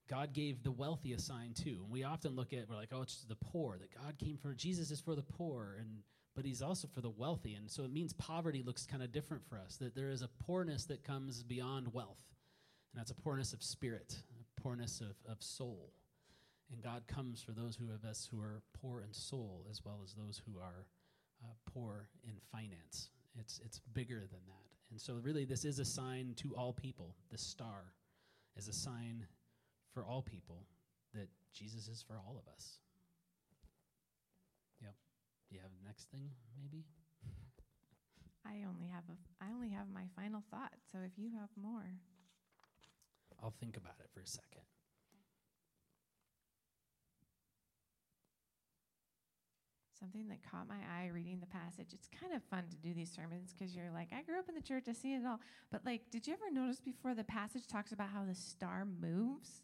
God 0.07 0.33
gave 0.33 0.63
the 0.63 0.71
wealthy 0.71 1.13
a 1.13 1.19
sign 1.19 1.53
too. 1.53 1.79
And 1.83 1.91
we 1.91 2.03
often 2.03 2.35
look 2.35 2.53
at, 2.53 2.69
we're 2.69 2.75
like, 2.75 2.91
oh, 2.91 3.01
it's 3.01 3.25
the 3.27 3.35
poor, 3.35 3.77
that 3.77 3.93
God 3.93 4.17
came 4.17 4.37
for, 4.37 4.53
Jesus 4.53 4.91
is 4.91 4.99
for 4.99 5.15
the 5.15 5.23
poor, 5.23 5.77
and 5.79 6.03
but 6.35 6.43
he's 6.43 6.61
also 6.61 6.87
for 6.93 6.99
the 6.99 7.09
wealthy. 7.09 7.53
And 7.53 7.71
so 7.71 7.83
it 7.83 7.93
means 7.93 8.11
poverty 8.13 8.61
looks 8.61 8.85
kind 8.85 9.01
of 9.01 9.13
different 9.13 9.43
for 9.47 9.57
us, 9.57 9.77
that 9.77 9.95
there 9.95 10.09
is 10.09 10.21
a 10.21 10.27
poorness 10.45 10.83
that 10.85 11.03
comes 11.03 11.41
beyond 11.43 11.93
wealth. 11.93 12.19
And 12.91 12.99
that's 12.99 13.11
a 13.11 13.15
poorness 13.15 13.53
of 13.53 13.63
spirit, 13.63 14.17
a 14.39 14.61
poorness 14.61 14.99
of, 14.99 15.15
of 15.31 15.41
soul. 15.41 15.93
And 16.71 16.83
God 16.83 17.07
comes 17.07 17.41
for 17.41 17.53
those 17.53 17.77
who 17.77 17.85
of 17.93 18.03
us 18.03 18.27
who 18.29 18.41
are 18.41 18.61
poor 18.81 19.01
in 19.01 19.13
soul 19.13 19.65
as 19.71 19.85
well 19.85 20.01
as 20.03 20.13
those 20.13 20.41
who 20.45 20.59
are 20.59 20.87
uh, 21.41 21.47
poor 21.73 22.09
in 22.27 22.33
finance. 22.51 23.09
It's, 23.39 23.61
it's 23.63 23.79
bigger 23.93 24.19
than 24.19 24.41
that. 24.47 24.64
And 24.91 25.01
so, 25.01 25.15
really, 25.21 25.45
this 25.45 25.65
is 25.65 25.79
a 25.79 25.85
sign 25.85 26.33
to 26.37 26.55
all 26.55 26.73
people. 26.73 27.15
The 27.31 27.37
star 27.37 27.93
is 28.55 28.67
a 28.67 28.73
sign 28.73 29.25
for 29.93 30.03
all 30.03 30.21
people 30.21 30.65
that 31.13 31.27
Jesus 31.53 31.87
is 31.87 32.01
for 32.01 32.15
all 32.15 32.37
of 32.37 32.51
us. 32.53 32.79
Yep. 34.81 34.93
Do 35.49 35.55
you 35.55 35.61
have 35.61 35.71
the 35.81 35.87
next 35.87 36.09
thing, 36.11 36.29
maybe? 36.61 36.83
I 38.45 38.67
only 38.67 38.87
have 38.87 39.03
a 39.09 39.43
I 39.43 39.51
only 39.53 39.69
have 39.69 39.87
my 39.93 40.03
final 40.15 40.43
thought. 40.51 40.73
So 40.91 40.99
if 40.99 41.11
you 41.17 41.29
have 41.39 41.49
more, 41.61 41.85
I'll 43.41 43.55
think 43.59 43.77
about 43.77 43.95
it 43.99 44.09
for 44.13 44.21
a 44.21 44.27
second. 44.27 44.63
Something 50.05 50.27
that 50.29 50.39
caught 50.49 50.67
my 50.67 50.75
eye 50.75 51.07
reading 51.07 51.39
the 51.39 51.47
passage. 51.47 51.93
It's 51.93 52.07
kind 52.19 52.33
of 52.33 52.43
fun 52.43 52.63
to 52.69 52.77
do 52.77 52.93
these 52.93 53.11
sermons 53.11 53.53
because 53.53 53.75
you're 53.75 53.91
like, 53.91 54.09
I 54.15 54.21
grew 54.21 54.39
up 54.39 54.49
in 54.49 54.55
the 54.55 54.61
church, 54.61 54.85
I 54.87 54.93
see 54.93 55.13
it 55.13 55.25
all. 55.25 55.39
But 55.71 55.81
like, 55.85 56.01
did 56.11 56.27
you 56.27 56.33
ever 56.33 56.51
notice 56.51 56.79
before 56.79 57.15
the 57.15 57.23
passage 57.23 57.67
talks 57.67 57.91
about 57.91 58.09
how 58.09 58.23
the 58.25 58.35
star 58.35 58.85
moves? 58.85 59.63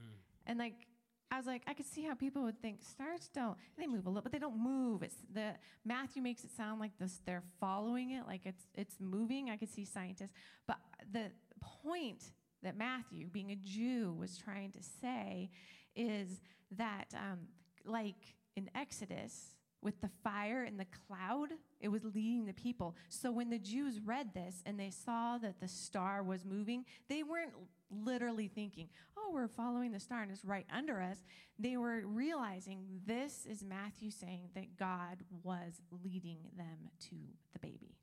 Mm. 0.00 0.16
And 0.46 0.58
like, 0.58 0.86
I 1.30 1.36
was 1.36 1.46
like, 1.46 1.62
I 1.66 1.74
could 1.74 1.86
see 1.86 2.02
how 2.02 2.14
people 2.14 2.42
would 2.42 2.60
think 2.62 2.82
stars 2.82 3.28
don't. 3.34 3.56
They 3.76 3.86
move 3.86 4.06
a 4.06 4.08
little, 4.08 4.22
but 4.22 4.32
they 4.32 4.38
don't 4.38 4.58
move. 4.58 5.02
It's 5.02 5.16
the 5.32 5.54
Matthew 5.84 6.22
makes 6.22 6.44
it 6.44 6.50
sound 6.56 6.80
like 6.80 6.92
this. 6.98 7.20
They're 7.26 7.42
following 7.60 8.12
it, 8.12 8.26
like 8.26 8.42
it's 8.44 8.66
it's 8.74 8.96
moving. 9.00 9.50
I 9.50 9.56
could 9.56 9.72
see 9.72 9.84
scientists, 9.84 10.32
but 10.66 10.76
the 11.12 11.32
point 11.60 12.22
that 12.62 12.76
Matthew, 12.76 13.26
being 13.26 13.50
a 13.50 13.56
Jew, 13.56 14.14
was 14.18 14.38
trying 14.38 14.70
to 14.72 14.82
say 15.00 15.50
is 15.96 16.40
that, 16.76 17.06
um, 17.14 17.40
like 17.84 18.36
in 18.56 18.70
Exodus, 18.74 19.53
with 19.84 20.00
the 20.00 20.10
fire 20.24 20.64
and 20.64 20.80
the 20.80 20.86
cloud, 21.06 21.50
it 21.80 21.88
was 21.88 22.02
leading 22.04 22.46
the 22.46 22.54
people. 22.54 22.96
So 23.08 23.30
when 23.30 23.50
the 23.50 23.58
Jews 23.58 24.00
read 24.00 24.32
this 24.34 24.62
and 24.66 24.80
they 24.80 24.90
saw 24.90 25.38
that 25.38 25.60
the 25.60 25.68
star 25.68 26.22
was 26.22 26.44
moving, 26.44 26.86
they 27.08 27.22
weren't 27.22 27.52
literally 27.90 28.48
thinking, 28.48 28.88
oh, 29.16 29.30
we're 29.32 29.46
following 29.46 29.92
the 29.92 30.00
star 30.00 30.22
and 30.22 30.32
it's 30.32 30.44
right 30.44 30.66
under 30.74 31.00
us. 31.00 31.18
They 31.58 31.76
were 31.76 32.02
realizing 32.06 32.80
this 33.06 33.46
is 33.46 33.62
Matthew 33.62 34.10
saying 34.10 34.48
that 34.54 34.76
God 34.76 35.18
was 35.42 35.80
leading 36.02 36.38
them 36.56 36.90
to 37.10 37.16
the 37.52 37.58
baby. 37.60 37.94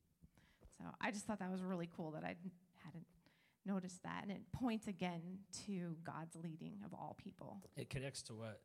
So 0.77 0.85
I 1.01 1.11
just 1.11 1.25
thought 1.25 1.39
that 1.39 1.51
was 1.51 1.63
really 1.63 1.89
cool 1.95 2.11
that 2.11 2.23
I 2.23 2.35
hadn't 2.85 3.05
noticed 3.65 4.03
that. 4.03 4.21
And 4.23 4.31
it 4.31 4.41
points 4.51 4.87
again 4.87 5.21
to 5.65 5.95
God's 6.03 6.35
leading 6.35 6.77
of 6.85 6.93
all 6.93 7.15
people. 7.21 7.61
It 7.75 7.89
connects 7.89 8.21
to 8.23 8.33
what 8.33 8.61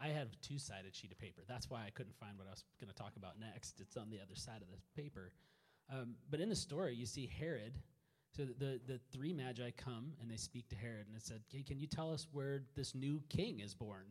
I 0.00 0.08
have 0.08 0.28
a 0.28 0.46
two 0.46 0.58
sided 0.58 0.94
sheet 0.94 1.12
of 1.12 1.18
paper. 1.18 1.42
That's 1.48 1.70
why 1.70 1.84
I 1.86 1.90
couldn't 1.90 2.16
find 2.16 2.36
what 2.36 2.46
I 2.46 2.50
was 2.50 2.64
going 2.80 2.90
to 2.90 2.94
talk 2.94 3.16
about 3.16 3.40
next. 3.40 3.80
It's 3.80 3.96
on 3.96 4.10
the 4.10 4.18
other 4.20 4.34
side 4.34 4.60
of 4.62 4.68
the 4.68 5.02
paper. 5.02 5.32
Um, 5.92 6.16
but 6.30 6.40
in 6.40 6.48
the 6.48 6.56
story, 6.56 6.94
you 6.94 7.06
see 7.06 7.30
Herod. 7.38 7.78
So 8.36 8.44
the, 8.44 8.80
the, 8.86 9.00
three 9.12 9.32
magi 9.32 9.70
come 9.78 10.12
and 10.20 10.30
they 10.30 10.36
speak 10.36 10.68
to 10.68 10.76
Herod, 10.76 11.06
and 11.06 11.16
it 11.16 11.22
said, 11.22 11.40
hey, 11.50 11.62
Can 11.62 11.78
you 11.78 11.86
tell 11.86 12.12
us 12.12 12.26
where 12.32 12.60
this 12.74 12.94
new 12.94 13.22
king 13.30 13.60
is 13.60 13.74
born? 13.74 14.04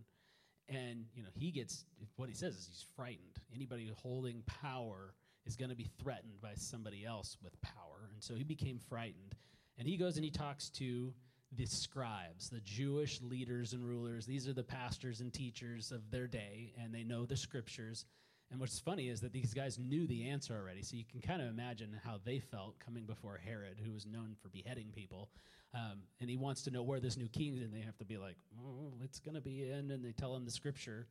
And 0.67 1.05
you 1.13 1.21
know 1.21 1.29
he 1.35 1.51
gets 1.51 1.85
what 2.15 2.27
he 2.27 2.33
says 2.33 2.55
is 2.55 2.65
he's 2.65 2.85
frightened. 2.95 3.37
Anybody 3.53 3.91
holding 4.01 4.41
power 4.47 5.13
is 5.45 5.55
going 5.55 5.69
to 5.69 5.75
be 5.75 5.91
threatened 6.01 6.41
by 6.41 6.53
somebody 6.55 7.05
else 7.05 7.37
with 7.43 7.61
power, 7.61 8.09
and 8.11 8.23
so 8.23 8.33
he 8.33 8.43
became 8.43 8.79
frightened. 8.79 9.35
And 9.77 9.87
he 9.87 9.95
goes 9.95 10.15
and 10.15 10.25
he 10.25 10.31
talks 10.31 10.69
to 10.71 11.13
the 11.57 11.65
scribes, 11.65 12.49
the 12.49 12.59
Jewish 12.61 13.21
leaders 13.21 13.73
and 13.73 13.85
rulers. 13.85 14.25
These 14.25 14.47
are 14.47 14.53
the 14.53 14.63
pastors 14.63 15.21
and 15.21 15.33
teachers 15.33 15.91
of 15.91 16.09
their 16.11 16.27
day, 16.27 16.73
and 16.81 16.93
they 16.93 17.03
know 17.03 17.25
the 17.25 17.37
scriptures. 17.37 18.05
And 18.51 18.59
what's 18.59 18.79
funny 18.79 19.09
is 19.09 19.21
that 19.21 19.33
these 19.33 19.53
guys 19.53 19.79
knew 19.79 20.05
the 20.07 20.29
answer 20.29 20.55
already. 20.55 20.83
So 20.83 20.95
you 20.95 21.03
can 21.03 21.21
kind 21.21 21.41
of 21.41 21.47
imagine 21.47 21.99
how 22.03 22.19
they 22.23 22.39
felt 22.39 22.79
coming 22.79 23.05
before 23.05 23.39
Herod, 23.43 23.79
who 23.83 23.91
was 23.91 24.05
known 24.05 24.35
for 24.41 24.49
beheading 24.49 24.91
people. 24.93 25.29
Um, 25.73 26.03
and 26.21 26.29
he 26.29 26.37
wants 26.37 26.61
to 26.63 26.71
know 26.71 26.83
where 26.83 26.99
this 26.99 27.17
new 27.17 27.27
king 27.27 27.55
is, 27.55 27.63
and 27.63 27.73
they 27.73 27.81
have 27.81 27.97
to 27.97 28.05
be 28.05 28.17
like, 28.17 28.37
oh, 28.63 28.93
it's 29.03 29.19
going 29.19 29.35
to 29.35 29.41
be 29.41 29.69
in. 29.69 29.91
And 29.91 30.05
they 30.05 30.11
tell 30.11 30.35
him 30.35 30.45
the 30.45 30.51
scripture. 30.51 31.07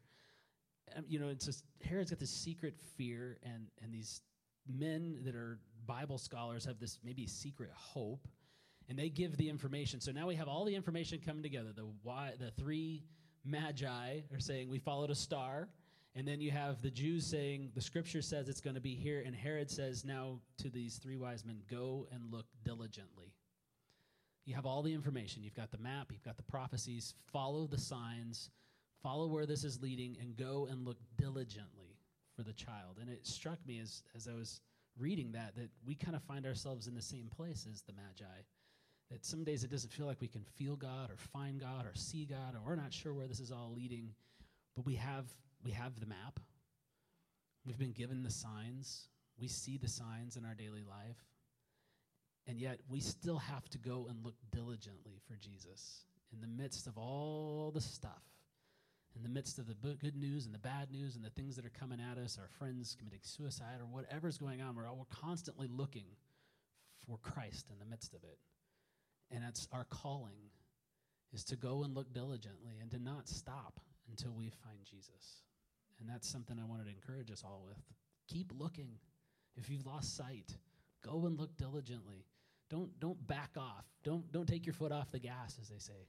And, 0.94 1.04
you 1.08 1.18
know, 1.18 1.28
it's 1.28 1.46
just 1.46 1.64
Herod's 1.82 2.10
got 2.10 2.20
this 2.20 2.30
secret 2.30 2.74
fear 2.96 3.38
and, 3.42 3.66
and 3.82 3.92
these 3.92 4.20
men 4.66 5.18
that 5.24 5.34
are 5.34 5.58
Bible 5.86 6.18
scholars 6.18 6.64
have 6.64 6.78
this 6.78 6.98
maybe 7.04 7.26
secret 7.26 7.70
hope, 7.74 8.26
and 8.88 8.98
they 8.98 9.08
give 9.08 9.36
the 9.36 9.48
information. 9.48 10.00
So 10.00 10.12
now 10.12 10.26
we 10.26 10.34
have 10.34 10.48
all 10.48 10.64
the 10.64 10.74
information 10.74 11.20
coming 11.24 11.42
together. 11.42 11.72
The 11.74 11.86
why, 12.02 12.32
the 12.38 12.50
three 12.50 13.04
magi 13.44 14.20
are 14.32 14.40
saying 14.40 14.68
we 14.68 14.78
followed 14.78 15.10
a 15.10 15.14
star, 15.14 15.68
and 16.14 16.26
then 16.26 16.40
you 16.40 16.50
have 16.50 16.80
the 16.82 16.90
Jews 16.90 17.26
saying 17.26 17.72
the 17.74 17.80
Scripture 17.80 18.22
says 18.22 18.48
it's 18.48 18.60
going 18.60 18.74
to 18.74 18.80
be 18.80 18.94
here, 18.94 19.22
and 19.24 19.34
Herod 19.34 19.70
says 19.70 20.04
now 20.04 20.40
to 20.58 20.68
these 20.68 20.96
three 20.96 21.16
wise 21.16 21.44
men, 21.44 21.60
go 21.70 22.06
and 22.12 22.30
look 22.30 22.46
diligently. 22.64 23.32
You 24.44 24.54
have 24.54 24.66
all 24.66 24.82
the 24.82 24.92
information. 24.92 25.42
You've 25.42 25.54
got 25.54 25.70
the 25.70 25.78
map. 25.78 26.08
You've 26.12 26.22
got 26.22 26.36
the 26.36 26.42
prophecies. 26.42 27.14
Follow 27.32 27.66
the 27.66 27.78
signs. 27.78 28.50
Follow 29.02 29.26
where 29.26 29.46
this 29.46 29.64
is 29.64 29.80
leading, 29.82 30.16
and 30.20 30.36
go 30.36 30.68
and 30.70 30.84
look 30.84 30.98
diligently 31.16 31.96
for 32.36 32.42
the 32.42 32.52
child. 32.52 32.98
And 33.00 33.08
it 33.08 33.26
struck 33.26 33.58
me 33.66 33.80
as 33.80 34.02
as 34.14 34.28
I 34.28 34.34
was 34.34 34.60
reading 34.98 35.32
that 35.32 35.56
that 35.56 35.70
we 35.86 35.94
kind 35.94 36.14
of 36.14 36.22
find 36.22 36.46
ourselves 36.46 36.86
in 36.86 36.94
the 36.94 37.02
same 37.02 37.28
place 37.34 37.66
as 37.70 37.82
the 37.82 37.92
Magi. 37.92 38.42
That 39.10 39.24
some 39.24 39.44
days 39.44 39.64
it 39.64 39.70
doesn't 39.70 39.92
feel 39.92 40.06
like 40.06 40.20
we 40.20 40.28
can 40.28 40.44
feel 40.56 40.76
God 40.76 41.10
or 41.10 41.16
find 41.16 41.60
God 41.60 41.86
or 41.86 41.94
see 41.94 42.24
God, 42.24 42.54
or 42.54 42.60
we're 42.64 42.76
not 42.76 42.92
sure 42.92 43.14
where 43.14 43.26
this 43.26 43.40
is 43.40 43.52
all 43.52 43.72
leading, 43.74 44.10
but 44.74 44.86
we 44.86 44.94
have 44.96 45.26
we 45.62 45.70
have 45.72 45.98
the 46.00 46.06
map. 46.06 46.40
We've 47.64 47.78
been 47.78 47.92
given 47.92 48.22
the 48.22 48.30
signs. 48.30 49.08
We 49.38 49.48
see 49.48 49.78
the 49.78 49.88
signs 49.88 50.36
in 50.36 50.44
our 50.44 50.54
daily 50.54 50.82
life. 50.82 51.16
And 52.46 52.60
yet 52.60 52.80
we 52.88 53.00
still 53.00 53.38
have 53.38 53.68
to 53.70 53.78
go 53.78 54.06
and 54.08 54.22
look 54.22 54.34
diligently 54.52 55.20
for 55.26 55.36
Jesus 55.36 56.04
in 56.32 56.40
the 56.40 56.46
midst 56.46 56.86
of 56.86 56.98
all 56.98 57.70
the 57.74 57.80
stuff 57.80 58.22
in 59.16 59.22
the 59.22 59.28
midst 59.28 59.58
of 59.58 59.66
the 59.66 59.74
good 59.74 60.16
news 60.16 60.46
and 60.46 60.54
the 60.54 60.58
bad 60.58 60.90
news 60.90 61.14
and 61.14 61.24
the 61.24 61.30
things 61.30 61.54
that 61.56 61.64
are 61.64 61.70
coming 61.70 62.00
at 62.00 62.18
us, 62.18 62.38
our 62.40 62.48
friends 62.58 62.96
committing 62.98 63.20
suicide 63.22 63.78
or 63.80 63.86
whatever's 63.86 64.38
going 64.38 64.60
on, 64.60 64.74
we're, 64.74 64.86
all, 64.86 64.96
we're 64.96 65.20
constantly 65.20 65.68
looking 65.68 66.06
for 67.06 67.18
Christ 67.18 67.66
in 67.70 67.78
the 67.78 67.84
midst 67.84 68.14
of 68.14 68.24
it. 68.24 68.38
And 69.34 69.42
that's 69.42 69.66
our 69.72 69.84
calling 69.90 70.38
is 71.32 71.44
to 71.44 71.56
go 71.56 71.82
and 71.82 71.94
look 71.94 72.12
diligently 72.14 72.78
and 72.80 72.90
to 72.92 73.02
not 73.02 73.28
stop 73.28 73.80
until 74.08 74.32
we 74.32 74.48
find 74.62 74.78
Jesus. 74.88 75.42
And 76.00 76.08
that's 76.08 76.28
something 76.28 76.56
I 76.58 76.64
wanted 76.64 76.84
to 76.84 76.90
encourage 76.90 77.30
us 77.32 77.42
all 77.44 77.64
with. 77.66 77.82
Keep 78.28 78.52
looking. 78.56 78.90
If 79.56 79.68
you've 79.68 79.86
lost 79.86 80.16
sight, 80.16 80.56
go 81.04 81.26
and 81.26 81.38
look 81.38 81.56
diligently. 81.56 82.26
Don't 82.70 82.98
don't 83.00 83.26
back 83.26 83.50
off. 83.56 83.84
Don't 84.04 84.30
don't 84.32 84.46
take 84.46 84.66
your 84.66 84.72
foot 84.72 84.92
off 84.92 85.10
the 85.10 85.18
gas 85.18 85.58
as 85.60 85.68
they 85.68 85.78
say. 85.78 86.08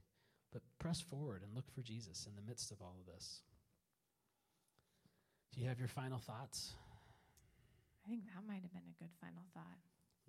But 0.52 0.62
press 0.78 1.00
forward 1.00 1.42
and 1.42 1.54
look 1.54 1.70
for 1.70 1.82
Jesus 1.82 2.26
in 2.28 2.36
the 2.36 2.48
midst 2.48 2.70
of 2.70 2.80
all 2.80 2.96
of 3.00 3.12
this. 3.12 3.42
Do 5.52 5.60
you 5.60 5.68
have 5.68 5.78
your 5.78 5.88
final 5.88 6.18
thoughts? 6.18 6.74
I 8.04 8.08
think 8.08 8.24
that 8.26 8.46
might 8.46 8.62
have 8.62 8.72
been 8.72 8.86
a 8.88 9.02
good 9.02 9.10
final 9.20 9.42
thought. 9.52 9.78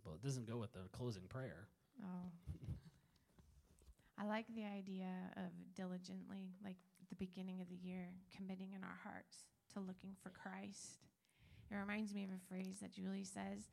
Well, 0.04 0.16
it 0.16 0.24
doesn't 0.24 0.48
go 0.48 0.58
with 0.58 0.74
the 0.74 0.90
closing 0.92 1.24
prayer. 1.30 1.68
Oh. 2.04 2.32
I 4.20 4.26
like 4.26 4.46
the 4.56 4.66
idea 4.66 5.10
of 5.38 5.52
diligently, 5.76 6.56
like 6.64 6.78
the 7.10 7.16
beginning 7.16 7.62
of 7.62 7.70
the 7.70 7.76
year, 7.76 8.10
committing 8.36 8.74
in 8.74 8.84
our 8.84 8.98
hearts 9.04 9.46
to 9.74 9.80
looking 9.80 10.16
for 10.22 10.30
Christ. 10.30 11.00
It 11.70 11.76
reminds 11.76 12.14
me 12.14 12.24
of 12.24 12.30
a 12.32 12.48
phrase 12.50 12.78
that 12.82 12.92
Julie 12.92 13.24
says. 13.24 13.70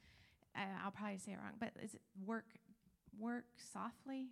Uh, 0.57 0.61
I'll 0.85 0.91
probably 0.91 1.19
say 1.19 1.33
it 1.33 1.39
wrong, 1.43 1.55
but 1.59 1.71
is 1.83 1.95
it 1.95 2.01
work, 2.25 2.47
work 3.19 3.47
softly? 3.73 4.29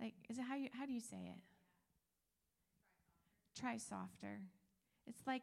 Like, 0.00 0.14
is 0.28 0.38
it 0.38 0.44
how 0.48 0.56
you 0.56 0.68
how 0.72 0.86
do 0.86 0.92
you 0.92 1.00
say 1.00 1.18
it? 1.26 1.40
Try 3.58 3.76
softer. 3.76 4.40
It's 5.06 5.26
like 5.26 5.42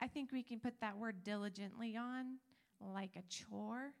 I 0.00 0.08
think 0.08 0.32
we 0.32 0.42
can 0.42 0.60
put 0.60 0.80
that 0.80 0.98
word 0.98 1.24
diligently 1.24 1.96
on 1.96 2.38
like 2.80 3.16
a 3.16 3.22
chore, 3.28 3.92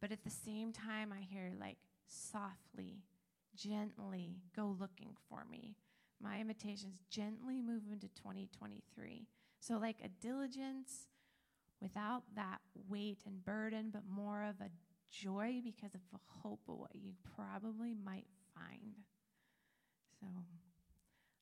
but 0.00 0.12
at 0.12 0.24
the 0.24 0.30
same 0.30 0.72
time 0.72 1.12
I 1.12 1.22
hear 1.22 1.52
like 1.60 1.76
softly, 2.06 3.02
gently 3.54 4.36
go 4.54 4.76
looking 4.78 5.14
for 5.28 5.44
me. 5.50 5.76
My 6.22 6.40
invitation 6.40 6.90
is 6.92 7.00
gently 7.10 7.60
move 7.60 7.82
into 7.92 8.08
2023. 8.08 9.26
So 9.60 9.78
like 9.78 9.96
a 10.02 10.08
diligence 10.08 11.08
without 11.80 12.22
that 12.34 12.58
weight 12.88 13.18
and 13.26 13.44
burden, 13.44 13.90
but 13.92 14.02
more 14.08 14.44
of 14.44 14.60
a 14.60 14.70
joy 15.10 15.60
because 15.62 15.94
of 15.94 16.00
the 16.12 16.18
hope 16.26 16.60
of 16.68 16.78
what 16.78 16.94
you 16.94 17.12
probably 17.36 17.94
might 17.94 18.26
find. 18.54 18.94
So 20.20 20.26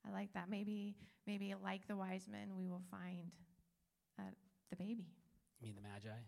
I 0.07 0.13
like 0.13 0.33
that. 0.35 0.51
Maybe, 0.51 0.97
maybe 1.27 1.55
like 1.63 1.87
the 1.87 1.97
wise 1.97 2.27
men, 2.31 2.57
we 2.57 2.69
will 2.69 2.83
find 2.91 3.31
uh, 4.19 4.23
the 4.71 4.77
baby. 4.77 5.07
You 5.61 5.67
mean 5.67 5.77
the 5.77 5.83
Magi? 5.83 6.19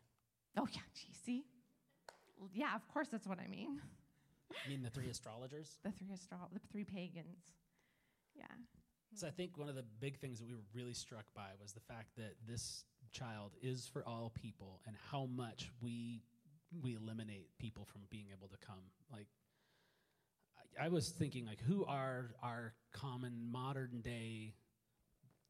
Oh 0.59 0.67
yeah, 0.73 0.81
gee, 0.95 1.13
see? 1.25 1.45
Yeah, 2.53 2.75
of 2.75 2.87
course 2.89 3.09
that's 3.09 3.27
what 3.27 3.39
I 3.39 3.49
mean. 3.49 3.81
You 4.51 4.71
mean 4.71 4.83
the 4.83 4.91
three 4.91 5.09
astrologers? 5.09 5.79
the 5.85 5.93
three 5.93 6.13
astro- 6.13 6.49
the 6.53 6.61
three 6.71 6.85
pagans. 6.85 7.53
Yeah. 8.35 8.45
So 9.15 9.27
I 9.27 9.31
think 9.31 9.57
one 9.57 9.69
of 9.69 9.75
the 9.75 9.85
big 10.01 10.19
things 10.19 10.39
that 10.39 10.47
we 10.47 10.55
were 10.55 10.67
really 10.75 10.93
struck 10.93 11.25
by 11.35 11.49
was 11.61 11.73
the 11.73 11.81
fact 11.81 12.17
that 12.17 12.35
this 12.47 12.85
child 13.13 13.53
is 13.63 13.87
for 13.87 14.07
all 14.07 14.33
people 14.35 14.81
and 14.87 14.97
how 15.11 15.27
much 15.27 15.71
we 15.83 16.23
we 16.83 16.97
eliminate 16.97 17.49
people 17.59 17.85
from 17.85 18.03
being 18.11 18.27
able 18.37 18.49
to 18.49 18.57
come. 18.59 18.91
Like 19.11 19.29
I 20.81 20.89
was 20.89 21.09
thinking 21.11 21.47
like 21.47 21.63
who 21.63 21.85
are 21.87 22.33
our 22.43 22.75
common 22.93 23.41
modern 23.51 24.01
day 24.03 24.55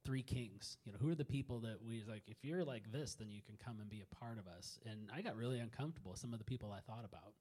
three 0.04 0.22
kings 0.22 0.76
you 0.84 0.92
know 0.92 0.98
who 1.00 1.10
are 1.10 1.16
the 1.16 1.24
people 1.24 1.58
that 1.58 1.82
we 1.84 2.04
like 2.08 2.22
if 2.28 2.36
you're 2.44 2.64
like 2.64 2.92
this 2.92 3.14
then 3.14 3.28
you 3.28 3.42
can 3.42 3.56
come 3.56 3.80
and 3.80 3.90
be 3.90 4.00
a 4.00 4.14
part 4.14 4.38
of 4.38 4.46
us 4.46 4.78
and 4.88 5.10
i 5.12 5.20
got 5.20 5.34
really 5.36 5.58
uncomfortable 5.58 6.12
with 6.12 6.20
some 6.20 6.32
of 6.32 6.38
the 6.38 6.44
people 6.44 6.70
i 6.70 6.78
thought 6.78 7.04
about 7.04 7.32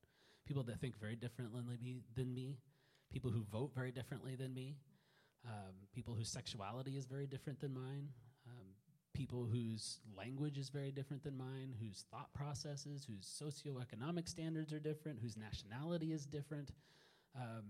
people 0.45 0.63
that 0.63 0.79
think 0.79 0.99
very 0.99 1.15
differently 1.15 1.61
than 2.15 2.33
me 2.33 2.57
people 3.11 3.31
who 3.31 3.43
vote 3.51 3.71
very 3.73 3.91
differently 3.91 4.35
than 4.35 4.53
me 4.53 4.75
um, 5.47 5.73
people 5.93 6.13
whose 6.13 6.29
sexuality 6.29 6.97
is 6.97 7.05
very 7.05 7.27
different 7.27 7.59
than 7.59 7.73
mine 7.73 8.09
um, 8.47 8.65
people 9.15 9.45
whose 9.45 9.99
language 10.15 10.57
is 10.57 10.69
very 10.69 10.91
different 10.91 11.23
than 11.23 11.37
mine 11.37 11.73
whose 11.81 12.05
thought 12.11 12.31
processes 12.33 13.07
whose 13.09 13.25
socioeconomic 13.25 14.27
standards 14.27 14.73
are 14.73 14.79
different 14.79 15.19
whose 15.21 15.37
nationality 15.37 16.11
is 16.11 16.25
different. 16.25 16.71
Um, 17.35 17.63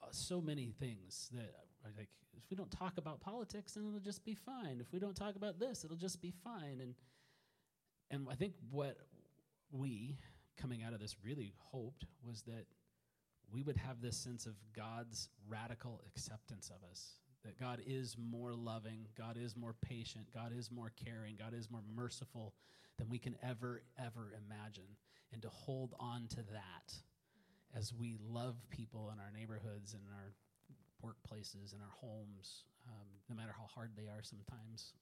uh, 0.00 0.06
so 0.12 0.40
many 0.40 0.72
things 0.78 1.28
that 1.34 1.52
are 1.84 1.90
like 1.96 2.08
if 2.36 2.44
we 2.50 2.56
don't 2.56 2.70
talk 2.70 2.96
about 2.96 3.20
politics 3.20 3.72
then 3.72 3.84
it'll 3.88 4.00
just 4.00 4.24
be 4.24 4.34
fine. 4.34 4.78
If 4.80 4.92
we 4.92 5.00
don't 5.00 5.16
talk 5.16 5.34
about 5.34 5.58
this 5.58 5.84
it'll 5.84 5.96
just 5.96 6.22
be 6.22 6.32
fine. 6.44 6.80
And 6.80 6.94
and 8.10 8.26
i 8.30 8.34
think 8.34 8.54
what 8.70 8.96
we 9.70 10.16
coming 10.60 10.82
out 10.82 10.92
of 10.92 11.00
this 11.00 11.16
really 11.24 11.52
hoped 11.58 12.04
was 12.26 12.42
that 12.42 12.66
we 13.50 13.62
would 13.62 13.76
have 13.76 14.00
this 14.00 14.16
sense 14.16 14.46
of 14.46 14.54
god's 14.74 15.28
radical 15.48 16.00
acceptance 16.06 16.70
of 16.70 16.88
us 16.90 17.12
that 17.44 17.58
god 17.58 17.80
is 17.86 18.16
more 18.18 18.52
loving 18.52 19.06
god 19.16 19.36
is 19.40 19.56
more 19.56 19.74
patient 19.80 20.26
god 20.34 20.52
is 20.56 20.70
more 20.70 20.92
caring 21.04 21.36
god 21.36 21.54
is 21.54 21.70
more 21.70 21.82
merciful 21.94 22.54
than 22.98 23.08
we 23.08 23.18
can 23.18 23.36
ever 23.42 23.82
ever 23.98 24.32
imagine 24.46 24.96
and 25.32 25.42
to 25.42 25.48
hold 25.48 25.94
on 26.00 26.26
to 26.28 26.36
that 26.36 26.94
as 27.76 27.92
we 27.92 28.16
love 28.28 28.56
people 28.70 29.10
in 29.12 29.20
our 29.20 29.30
neighborhoods 29.30 29.94
and 29.94 30.02
our 30.14 30.32
workplaces 31.04 31.72
and 31.72 31.82
our 31.82 31.94
homes, 32.00 32.64
um, 32.86 33.06
no 33.28 33.36
matter 33.36 33.54
how 33.56 33.66
hard 33.72 33.90
they 33.96 34.08
are 34.08 34.22
sometimes. 34.22 34.94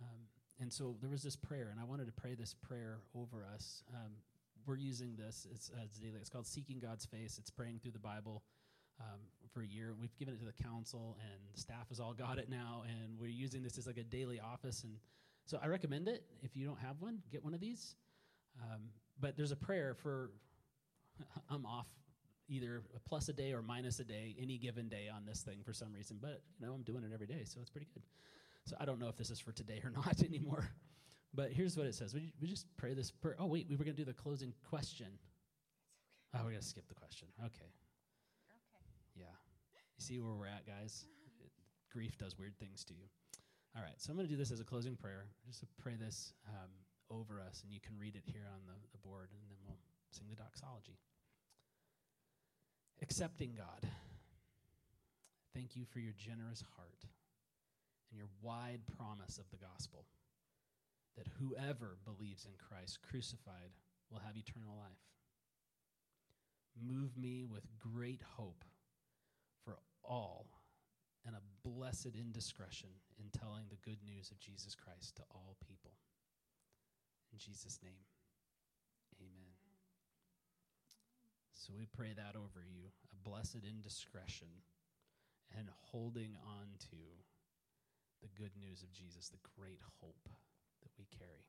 Um, 0.00 0.26
and 0.60 0.72
so 0.72 0.96
there 1.00 1.10
was 1.10 1.22
this 1.22 1.36
prayer, 1.36 1.68
and 1.70 1.80
I 1.80 1.84
wanted 1.84 2.06
to 2.06 2.12
pray 2.12 2.34
this 2.34 2.54
prayer 2.54 2.98
over 3.14 3.44
us. 3.54 3.82
Um, 3.94 4.12
we're 4.66 4.76
using 4.76 5.16
this 5.16 5.46
it's, 5.50 5.70
daily. 6.00 6.18
It's 6.20 6.30
called 6.30 6.46
Seeking 6.46 6.78
God's 6.78 7.04
Face. 7.04 7.38
It's 7.38 7.50
praying 7.50 7.80
through 7.82 7.92
the 7.92 7.98
Bible 7.98 8.42
um, 9.00 9.20
for 9.52 9.62
a 9.62 9.66
year. 9.66 9.94
We've 9.98 10.16
given 10.16 10.34
it 10.34 10.38
to 10.40 10.46
the 10.46 10.62
council, 10.62 11.16
and 11.20 11.40
staff 11.54 11.88
has 11.88 12.00
all 12.00 12.12
got 12.12 12.38
it 12.38 12.48
now, 12.48 12.84
and 12.86 13.18
we're 13.18 13.28
using 13.28 13.62
this 13.62 13.78
as 13.78 13.86
like 13.86 13.98
a 13.98 14.04
daily 14.04 14.40
office. 14.40 14.84
And 14.84 14.94
so 15.46 15.58
I 15.62 15.66
recommend 15.66 16.08
it. 16.08 16.24
If 16.42 16.56
you 16.56 16.66
don't 16.66 16.78
have 16.78 16.96
one, 17.00 17.18
get 17.30 17.44
one 17.44 17.54
of 17.54 17.60
these. 17.60 17.96
Um, 18.62 18.82
but 19.20 19.36
there's 19.36 19.52
a 19.52 19.56
prayer 19.56 19.94
for 19.94 20.30
I'm 21.50 21.66
off 21.66 21.86
either 22.48 22.82
a 22.94 23.00
plus 23.08 23.28
a 23.28 23.32
day 23.32 23.52
or 23.52 23.62
minus 23.62 23.98
a 24.00 24.04
day 24.04 24.36
any 24.38 24.58
given 24.58 24.88
day 24.88 25.08
on 25.14 25.24
this 25.24 25.40
thing 25.40 25.60
for 25.64 25.72
some 25.72 25.92
reason, 25.92 26.18
but 26.20 26.42
you 26.58 26.66
know 26.66 26.72
I'm 26.72 26.82
doing 26.82 27.04
it 27.04 27.10
every 27.12 27.26
day, 27.26 27.42
so 27.44 27.60
it's 27.60 27.70
pretty 27.70 27.88
good. 27.94 28.02
So 28.64 28.76
I 28.78 28.84
don't 28.84 29.00
know 29.00 29.08
if 29.08 29.16
this 29.16 29.30
is 29.30 29.40
for 29.40 29.52
today 29.52 29.80
or 29.82 29.90
not 29.94 30.22
anymore. 30.22 30.68
But 31.34 31.52
here's 31.52 31.76
what 31.76 31.86
it 31.86 31.94
says. 31.94 32.14
We, 32.14 32.32
we 32.40 32.48
just 32.48 32.66
pray 32.76 32.94
this 32.94 33.10
prayer. 33.10 33.36
Oh 33.38 33.46
wait, 33.46 33.66
we 33.68 33.76
were 33.76 33.84
going 33.84 33.96
to 33.96 34.02
do 34.02 34.06
the 34.06 34.12
closing 34.16 34.52
question. 34.68 35.06
Okay. 35.08 36.40
Oh, 36.40 36.44
we're 36.44 36.50
going 36.50 36.60
to 36.60 36.66
skip 36.66 36.88
the 36.88 36.94
question. 36.94 37.28
Okay. 37.40 37.72
Okay. 38.48 38.84
Yeah. 39.16 39.32
You 39.96 40.00
see 40.00 40.20
where 40.20 40.32
we're 40.34 40.46
at, 40.46 40.66
guys? 40.66 41.04
It, 41.40 41.50
grief 41.92 42.16
does 42.18 42.38
weird 42.38 42.56
things 42.58 42.84
to 42.84 42.94
you. 42.94 43.04
All 43.76 43.82
right, 43.82 43.96
so 43.96 44.10
I'm 44.10 44.16
going 44.16 44.28
to 44.28 44.32
do 44.32 44.36
this 44.36 44.50
as 44.50 44.60
a 44.60 44.64
closing 44.64 44.96
prayer. 44.96 45.24
Just 45.46 45.60
to 45.60 45.66
pray 45.80 45.94
this 45.96 46.34
um, 46.48 46.68
over 47.08 47.40
us, 47.40 47.62
and 47.64 47.72
you 47.72 47.80
can 47.80 47.96
read 47.98 48.16
it 48.16 48.22
here 48.26 48.44
on 48.52 48.60
the, 48.66 48.76
the 48.92 48.98
board, 48.98 49.28
and 49.32 49.40
then 49.48 49.56
we'll 49.64 49.80
sing 50.10 50.26
the 50.28 50.36
doxology. 50.36 50.98
Accepting 53.00 53.54
God, 53.56 53.88
thank 55.54 55.74
you 55.74 55.84
for 55.84 56.00
your 56.00 56.12
generous 56.16 56.62
heart 56.76 57.04
and 58.10 58.18
your 58.18 58.28
wide 58.42 58.80
promise 58.96 59.38
of 59.38 59.48
the 59.50 59.56
gospel. 59.56 60.04
That 61.16 61.28
whoever 61.38 61.96
believes 62.04 62.46
in 62.46 62.52
Christ 62.56 62.98
crucified 63.02 63.72
will 64.10 64.20
have 64.20 64.36
eternal 64.36 64.76
life. 64.76 65.04
Move 66.80 67.16
me 67.16 67.44
with 67.44 67.66
great 67.78 68.22
hope 68.36 68.64
for 69.64 69.78
all 70.02 70.46
and 71.26 71.36
a 71.36 71.68
blessed 71.68 72.16
indiscretion 72.18 72.88
in 73.18 73.28
telling 73.38 73.64
the 73.68 73.80
good 73.88 73.98
news 74.04 74.30
of 74.30 74.40
Jesus 74.40 74.74
Christ 74.74 75.16
to 75.16 75.22
all 75.30 75.56
people. 75.68 75.92
In 77.32 77.38
Jesus' 77.38 77.78
name, 77.82 78.04
amen. 79.20 79.54
So 81.52 81.72
we 81.78 81.86
pray 81.86 82.12
that 82.16 82.34
over 82.34 82.64
you 82.66 82.90
a 83.12 83.28
blessed 83.28 83.62
indiscretion 83.68 84.48
and 85.56 85.68
holding 85.92 86.34
on 86.42 86.66
to 86.90 86.98
the 88.20 88.28
good 88.34 88.52
news 88.58 88.82
of 88.82 88.92
Jesus, 88.92 89.28
the 89.28 89.38
great 89.56 89.78
hope 90.00 90.28
that 90.82 90.92
we 90.98 91.06
carry. 91.16 91.46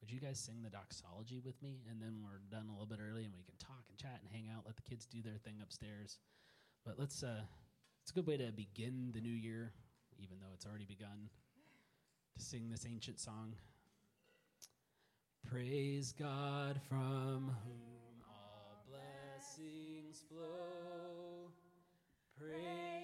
Would 0.00 0.10
you 0.10 0.20
guys 0.20 0.38
sing 0.38 0.62
the 0.62 0.70
doxology 0.70 1.40
with 1.44 1.60
me? 1.62 1.80
And 1.90 2.00
then 2.00 2.22
we're 2.22 2.42
done 2.50 2.68
a 2.68 2.72
little 2.72 2.86
bit 2.86 2.98
early 3.00 3.24
and 3.24 3.34
we 3.34 3.42
can 3.42 3.56
talk 3.58 3.84
and 3.88 3.98
chat 3.98 4.20
and 4.22 4.30
hang 4.30 4.52
out, 4.54 4.62
let 4.66 4.76
the 4.76 4.82
kids 4.82 5.06
do 5.06 5.22
their 5.22 5.38
thing 5.42 5.58
upstairs. 5.62 6.18
But 6.84 6.98
let's, 6.98 7.22
uh, 7.22 7.42
it's 8.02 8.12
a 8.12 8.14
good 8.14 8.26
way 8.26 8.36
to 8.36 8.52
begin 8.52 9.10
the 9.14 9.20
new 9.20 9.34
year, 9.34 9.72
even 10.22 10.38
though 10.38 10.52
it's 10.54 10.66
already 10.66 10.84
begun, 10.84 11.28
to 12.38 12.44
sing 12.44 12.70
this 12.70 12.86
ancient 12.86 13.18
song. 13.18 13.54
Praise 15.50 16.12
God 16.18 16.80
from 16.88 17.54
whom 17.64 18.22
all 18.28 18.84
blessings 18.88 20.22
flow. 20.28 21.50
Praise 22.38 22.95